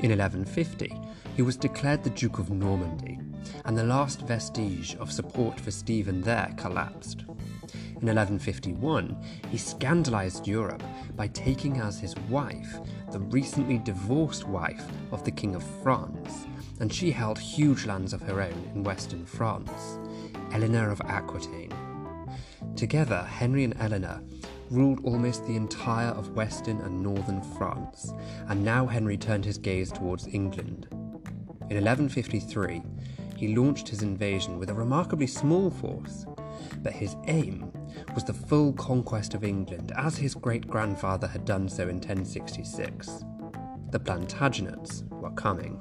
In 0.00 0.10
1150, 0.10 0.94
he 1.34 1.42
was 1.42 1.56
declared 1.56 2.04
the 2.04 2.10
Duke 2.10 2.38
of 2.38 2.50
Normandy, 2.50 3.18
and 3.64 3.76
the 3.76 3.82
last 3.82 4.20
vestige 4.28 4.94
of 5.00 5.10
support 5.10 5.58
for 5.58 5.72
Stephen 5.72 6.22
there 6.22 6.54
collapsed. 6.56 7.24
In 8.00 8.06
1151, 8.06 9.16
he 9.50 9.58
scandalized 9.58 10.46
Europe 10.46 10.84
by 11.16 11.26
taking 11.26 11.80
as 11.80 11.98
his 11.98 12.16
wife 12.30 12.78
the 13.10 13.18
recently 13.18 13.78
divorced 13.78 14.46
wife 14.46 14.84
of 15.10 15.24
the 15.24 15.32
King 15.32 15.56
of 15.56 15.64
France, 15.82 16.46
and 16.78 16.92
she 16.92 17.10
held 17.10 17.40
huge 17.40 17.86
lands 17.86 18.12
of 18.12 18.22
her 18.22 18.40
own 18.40 18.70
in 18.72 18.84
western 18.84 19.26
France, 19.26 19.98
Eleanor 20.52 20.90
of 20.90 21.00
Aquitaine. 21.06 21.72
Together, 22.76 23.24
Henry 23.24 23.64
and 23.64 23.74
Eleanor 23.80 24.22
ruled 24.70 25.04
almost 25.04 25.44
the 25.48 25.56
entire 25.56 26.10
of 26.10 26.36
western 26.36 26.80
and 26.82 27.02
northern 27.02 27.42
France, 27.56 28.12
and 28.46 28.64
now 28.64 28.86
Henry 28.86 29.16
turned 29.16 29.44
his 29.44 29.58
gaze 29.58 29.90
towards 29.90 30.28
England. 30.28 30.86
In 30.90 31.76
1153, 31.76 32.80
he 33.36 33.56
launched 33.56 33.88
his 33.88 34.02
invasion 34.02 34.56
with 34.56 34.70
a 34.70 34.74
remarkably 34.74 35.26
small 35.26 35.70
force, 35.70 36.26
but 36.82 36.92
his 36.92 37.16
aim 37.26 37.72
was 38.14 38.24
the 38.24 38.32
full 38.32 38.72
conquest 38.72 39.34
of 39.34 39.44
England, 39.44 39.92
as 39.96 40.16
his 40.16 40.34
great 40.34 40.66
grandfather 40.66 41.26
had 41.26 41.44
done 41.44 41.68
so 41.68 41.84
in 41.84 41.96
1066. 41.96 43.24
The 43.90 44.00
Plantagenets 44.00 45.08
were 45.10 45.30
coming. 45.30 45.80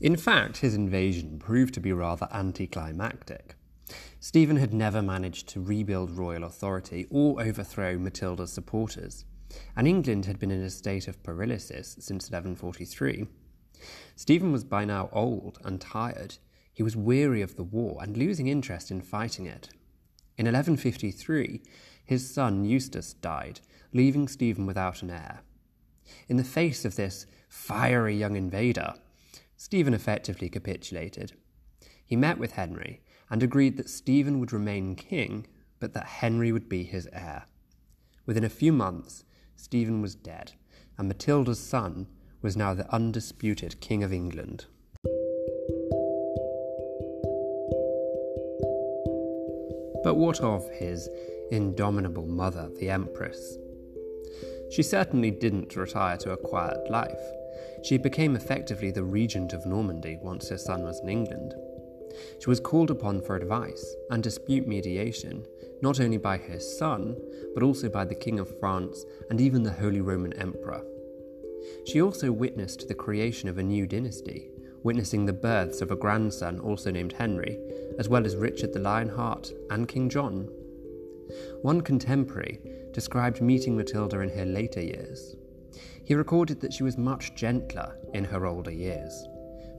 In 0.00 0.16
fact, 0.16 0.58
his 0.58 0.74
invasion 0.74 1.38
proved 1.38 1.72
to 1.74 1.80
be 1.80 1.92
rather 1.92 2.28
anticlimactic. 2.30 3.56
Stephen 4.20 4.56
had 4.56 4.74
never 4.74 5.00
managed 5.00 5.48
to 5.48 5.60
rebuild 5.60 6.10
royal 6.10 6.44
authority 6.44 7.06
or 7.10 7.40
overthrow 7.40 7.96
Matilda's 7.98 8.52
supporters, 8.52 9.24
and 9.76 9.88
England 9.88 10.26
had 10.26 10.38
been 10.38 10.50
in 10.50 10.62
a 10.62 10.70
state 10.70 11.08
of 11.08 11.22
paralysis 11.22 11.96
since 12.00 12.30
1143. 12.30 13.26
Stephen 14.16 14.52
was 14.52 14.64
by 14.64 14.84
now 14.84 15.08
old 15.12 15.58
and 15.64 15.80
tired. 15.80 16.36
He 16.72 16.82
was 16.82 16.96
weary 16.96 17.42
of 17.42 17.56
the 17.56 17.62
war 17.64 17.98
and 18.02 18.16
losing 18.16 18.46
interest 18.46 18.90
in 18.90 19.00
fighting 19.00 19.46
it. 19.46 19.68
In 20.36 20.46
1153, 20.46 21.62
his 22.04 22.32
son 22.32 22.64
Eustace 22.64 23.14
died, 23.14 23.60
leaving 23.92 24.28
Stephen 24.28 24.66
without 24.66 25.02
an 25.02 25.10
heir. 25.10 25.40
In 26.28 26.36
the 26.36 26.44
face 26.44 26.84
of 26.84 26.96
this 26.96 27.26
fiery 27.48 28.16
young 28.16 28.36
invader, 28.36 28.94
Stephen 29.56 29.94
effectively 29.94 30.48
capitulated. 30.48 31.32
He 32.04 32.16
met 32.16 32.38
with 32.38 32.52
Henry 32.52 33.00
and 33.30 33.42
agreed 33.42 33.76
that 33.76 33.88
Stephen 33.88 34.38
would 34.40 34.52
remain 34.52 34.96
king, 34.96 35.46
but 35.80 35.94
that 35.94 36.06
Henry 36.06 36.52
would 36.52 36.68
be 36.68 36.84
his 36.84 37.08
heir. 37.12 37.44
Within 38.26 38.44
a 38.44 38.50
few 38.50 38.72
months, 38.72 39.24
Stephen 39.56 40.02
was 40.02 40.14
dead, 40.14 40.52
and 40.98 41.08
Matilda's 41.08 41.60
son 41.60 42.06
was 42.44 42.58
now 42.58 42.74
the 42.74 42.94
undisputed 42.94 43.80
King 43.80 44.04
of 44.04 44.12
England. 44.12 44.66
But 50.04 50.16
what 50.16 50.40
of 50.40 50.68
his 50.68 51.08
indomitable 51.50 52.26
mother, 52.26 52.68
the 52.78 52.90
Empress? 52.90 53.56
She 54.70 54.82
certainly 54.82 55.30
didn't 55.30 55.74
retire 55.74 56.18
to 56.18 56.32
a 56.32 56.36
quiet 56.36 56.90
life. 56.90 57.22
She 57.82 57.96
became 57.96 58.36
effectively 58.36 58.90
the 58.90 59.04
regent 59.04 59.54
of 59.54 59.64
Normandy 59.64 60.18
once 60.20 60.50
her 60.50 60.58
son 60.58 60.84
was 60.84 61.00
in 61.00 61.08
England. 61.08 61.54
She 62.42 62.50
was 62.50 62.60
called 62.60 62.90
upon 62.90 63.22
for 63.22 63.36
advice 63.36 63.96
and 64.10 64.22
dispute 64.22 64.68
mediation, 64.68 65.46
not 65.80 65.98
only 65.98 66.18
by 66.18 66.36
her 66.36 66.60
son, 66.60 67.16
but 67.54 67.62
also 67.62 67.88
by 67.88 68.04
the 68.04 68.14
King 68.14 68.38
of 68.38 68.60
France 68.60 69.02
and 69.30 69.40
even 69.40 69.62
the 69.62 69.72
Holy 69.72 70.02
Roman 70.02 70.34
Emperor. 70.34 70.84
She 71.86 72.00
also 72.00 72.32
witnessed 72.32 72.88
the 72.88 72.94
creation 72.94 73.48
of 73.48 73.58
a 73.58 73.62
new 73.62 73.86
dynasty, 73.86 74.50
witnessing 74.82 75.26
the 75.26 75.32
births 75.32 75.80
of 75.80 75.90
a 75.90 75.96
grandson 75.96 76.60
also 76.60 76.90
named 76.90 77.12
Henry, 77.12 77.58
as 77.98 78.08
well 78.08 78.26
as 78.26 78.36
Richard 78.36 78.72
the 78.72 78.80
Lionheart 78.80 79.52
and 79.70 79.88
King 79.88 80.08
John. 80.08 80.48
One 81.62 81.80
contemporary 81.80 82.60
described 82.92 83.40
meeting 83.40 83.76
Matilda 83.76 84.20
in 84.20 84.28
her 84.30 84.44
later 84.44 84.80
years. 84.80 85.36
He 86.04 86.14
recorded 86.14 86.60
that 86.60 86.72
she 86.72 86.82
was 86.82 86.98
much 86.98 87.34
gentler 87.34 87.98
in 88.12 88.24
her 88.24 88.46
older 88.46 88.70
years, 88.70 89.26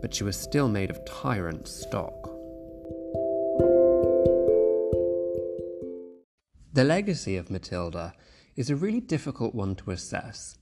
but 0.01 0.13
she 0.13 0.23
was 0.23 0.35
still 0.35 0.67
made 0.67 0.89
of 0.89 1.05
tyrant 1.05 1.67
stock. 1.67 2.31
The 6.73 6.83
legacy 6.83 7.37
of 7.37 7.49
Matilda 7.49 8.13
is 8.55 8.69
a 8.69 8.75
really 8.75 8.99
difficult 8.99 9.55
one 9.55 9.75
to 9.75 9.91
assess, 9.91 10.57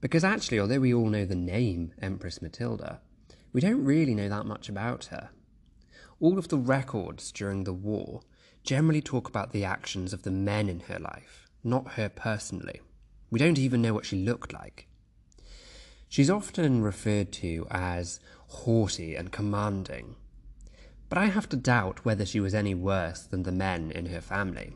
because 0.00 0.24
actually, 0.24 0.58
although 0.58 0.80
we 0.80 0.94
all 0.94 1.08
know 1.08 1.24
the 1.24 1.34
name 1.34 1.92
Empress 2.00 2.40
Matilda, 2.40 3.00
we 3.52 3.60
don't 3.60 3.84
really 3.84 4.14
know 4.14 4.28
that 4.28 4.46
much 4.46 4.68
about 4.68 5.06
her. 5.06 5.30
All 6.20 6.38
of 6.38 6.48
the 6.48 6.58
records 6.58 7.32
during 7.32 7.64
the 7.64 7.72
war 7.72 8.22
generally 8.62 9.00
talk 9.00 9.28
about 9.28 9.52
the 9.52 9.64
actions 9.64 10.12
of 10.12 10.22
the 10.22 10.30
men 10.30 10.68
in 10.68 10.80
her 10.80 10.98
life, 10.98 11.48
not 11.64 11.92
her 11.92 12.08
personally. 12.08 12.80
We 13.30 13.38
don't 13.38 13.58
even 13.58 13.82
know 13.82 13.94
what 13.94 14.06
she 14.06 14.24
looked 14.24 14.52
like. 14.52 14.86
She's 16.08 16.30
often 16.30 16.82
referred 16.82 17.32
to 17.34 17.66
as 17.70 18.20
haughty 18.48 19.14
and 19.14 19.30
commanding, 19.30 20.16
but 21.08 21.18
I 21.18 21.26
have 21.26 21.48
to 21.50 21.56
doubt 21.56 22.04
whether 22.04 22.26
she 22.26 22.40
was 22.40 22.54
any 22.54 22.74
worse 22.74 23.22
than 23.22 23.44
the 23.44 23.52
men 23.52 23.90
in 23.90 24.06
her 24.06 24.20
family. 24.20 24.72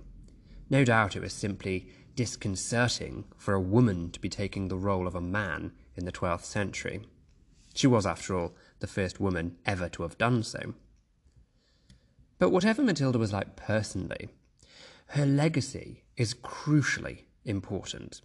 No 0.70 0.84
doubt 0.84 1.16
it 1.16 1.22
was 1.22 1.32
simply 1.32 1.88
disconcerting 2.14 3.24
for 3.36 3.54
a 3.54 3.60
woman 3.60 4.10
to 4.10 4.20
be 4.20 4.28
taking 4.28 4.68
the 4.68 4.76
role 4.76 5.06
of 5.06 5.14
a 5.14 5.20
man 5.20 5.72
in 5.96 6.04
the 6.04 6.12
12th 6.12 6.44
century. 6.44 7.02
She 7.74 7.86
was, 7.86 8.06
after 8.06 8.36
all, 8.36 8.54
the 8.80 8.86
first 8.86 9.20
woman 9.20 9.56
ever 9.66 9.88
to 9.90 10.02
have 10.02 10.18
done 10.18 10.42
so. 10.42 10.74
But 12.38 12.50
whatever 12.50 12.82
Matilda 12.82 13.18
was 13.18 13.32
like 13.32 13.56
personally, 13.56 14.28
her 15.08 15.26
legacy 15.26 16.04
is 16.16 16.34
crucially 16.34 17.24
important. 17.44 18.22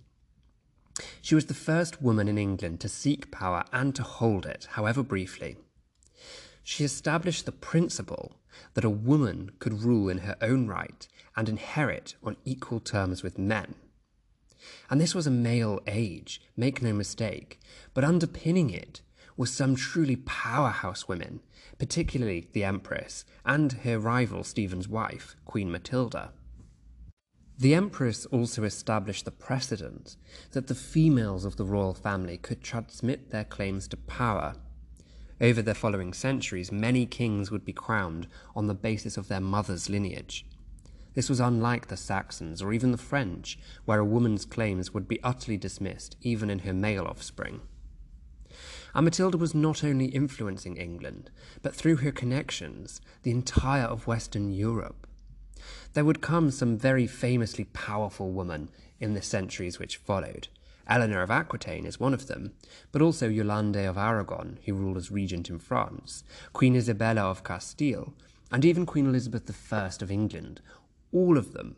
She 1.22 1.36
was 1.36 1.46
the 1.46 1.54
first 1.54 2.02
woman 2.02 2.28
in 2.28 2.38
England 2.38 2.80
to 2.82 2.90
seek 2.90 3.32
power 3.32 3.64
and 3.72 3.96
to 3.96 4.04
hold 4.04 4.46
it, 4.46 4.68
however 4.72 5.04
briefly. 5.04 5.58
She 6.64 6.84
established 6.84 7.46
the 7.46 7.52
principle 7.52 8.36
that 8.74 8.84
a 8.84 8.90
woman 8.90 9.52
could 9.60 9.84
rule 9.84 10.10
in 10.10 10.20
her 10.20 10.36
own 10.42 10.68
right 10.68 11.08
and 11.36 11.50
inherit 11.50 12.16
on 12.24 12.38
equal 12.46 12.80
terms 12.80 13.24
with 13.24 13.38
men. 13.38 13.76
And 14.90 15.00
this 15.00 15.16
was 15.16 15.28
a 15.28 15.32
male 15.32 15.80
age, 15.88 16.42
make 16.58 16.82
no 16.82 16.94
mistake, 16.94 17.60
but 17.94 18.04
underpinning 18.04 18.70
it 18.70 19.02
was 19.38 19.54
some 19.54 19.76
truly 19.76 20.18
powerhouse 20.18 21.08
women, 21.08 21.40
particularly 21.78 22.50
the 22.52 22.66
Empress 22.66 23.24
and 23.46 23.72
her 23.72 23.98
rival 23.98 24.44
Stephen's 24.44 24.88
wife, 24.88 25.36
Queen 25.46 25.72
Matilda. 25.72 26.32
The 27.58 27.74
Empress 27.74 28.26
also 28.28 28.64
established 28.64 29.26
the 29.26 29.32
precedent 29.32 30.16
that 30.52 30.68
the 30.68 30.76
females 30.76 31.46
of 31.46 31.58
the 31.58 31.66
royal 31.66 31.94
family 31.94 32.38
could 32.38 32.62
transmit 32.62 33.32
their 33.32 33.44
claims 33.44 33.88
to 33.90 33.98
power. 33.98 34.56
Over 35.42 35.62
the 35.62 35.76
following 35.76 36.14
centuries, 36.14 36.72
many 36.72 37.06
kings 37.06 37.50
would 37.50 37.64
be 37.64 37.74
crowned 37.74 38.28
on 38.56 38.68
the 38.68 38.74
basis 38.74 39.16
of 39.16 39.30
their 39.30 39.40
mother's 39.40 39.90
lineage. 39.90 40.46
This 41.14 41.30
was 41.30 41.40
unlike 41.40 41.88
the 41.88 41.98
Saxons 41.98 42.62
or 42.62 42.72
even 42.72 42.92
the 42.92 42.98
French, 42.98 43.58
where 43.86 44.00
a 44.00 44.06
woman's 44.06 44.46
claims 44.46 44.94
would 44.94 45.08
be 45.08 45.22
utterly 45.24 45.58
dismissed, 45.58 46.16
even 46.22 46.50
in 46.50 46.60
her 46.60 46.74
male 46.74 47.06
offspring. 47.06 47.62
And 48.96 49.06
Matilda 49.06 49.38
was 49.38 49.54
not 49.54 49.84
only 49.84 50.06
influencing 50.06 50.78
England, 50.78 51.30
but 51.62 51.76
through 51.76 51.98
her 51.98 52.12
connections, 52.12 53.02
the 53.24 53.32
entire 53.32 53.84
of 53.84 54.08
Western 54.08 54.52
Europe. 54.52 55.08
There 55.94 56.06
would 56.06 56.22
come 56.22 56.52
some 56.52 56.78
very 56.78 57.08
famously 57.08 57.66
powerful 57.66 58.32
women 58.32 58.70
in 59.00 59.14
the 59.14 59.22
centuries 59.22 59.80
which 59.80 59.98
followed. 59.98 60.48
Eleanor 60.88 61.22
of 61.22 61.30
Aquitaine 61.30 61.86
is 61.86 62.00
one 62.00 62.16
of 62.16 62.28
them, 62.28 62.54
but 62.92 63.02
also 63.02 63.30
Yolande 63.30 63.86
of 63.86 63.98
Aragon, 63.98 64.58
who 64.66 64.74
ruled 64.74 64.98
as 64.98 65.12
regent 65.12 65.50
in 65.50 65.60
France, 65.60 66.24
Queen 66.52 66.76
Isabella 66.76 67.22
of 67.22 67.44
Castile, 67.44 68.14
and 68.52 68.66
even 68.66 68.88
Queen 68.88 69.06
Elizabeth 69.06 69.72
I 69.72 69.86
of 70.02 70.10
England. 70.10 70.62
All 71.12 71.38
of 71.38 71.54
them 71.54 71.76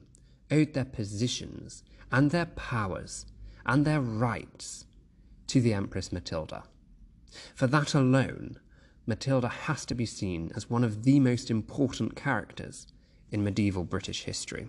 owed 0.50 0.74
their 0.74 0.86
positions 0.86 1.84
and 2.12 2.32
their 2.32 2.48
powers 2.48 3.26
and 3.66 3.86
their 3.86 4.02
rights 4.02 4.86
to 5.48 5.62
the 5.62 5.74
Empress 5.74 6.12
Matilda. 6.12 6.64
For 7.56 7.68
that 7.68 7.94
alone, 7.94 8.60
Matilda 9.06 9.48
has 9.48 9.86
to 9.86 9.96
be 9.96 10.06
seen 10.06 10.52
as 10.56 10.70
one 10.70 10.84
of 10.84 11.04
the 11.04 11.20
most 11.20 11.50
important 11.50 12.16
characters 12.16 12.88
in 13.32 13.44
medieval 13.44 13.84
British 13.84 14.24
history. 14.24 14.68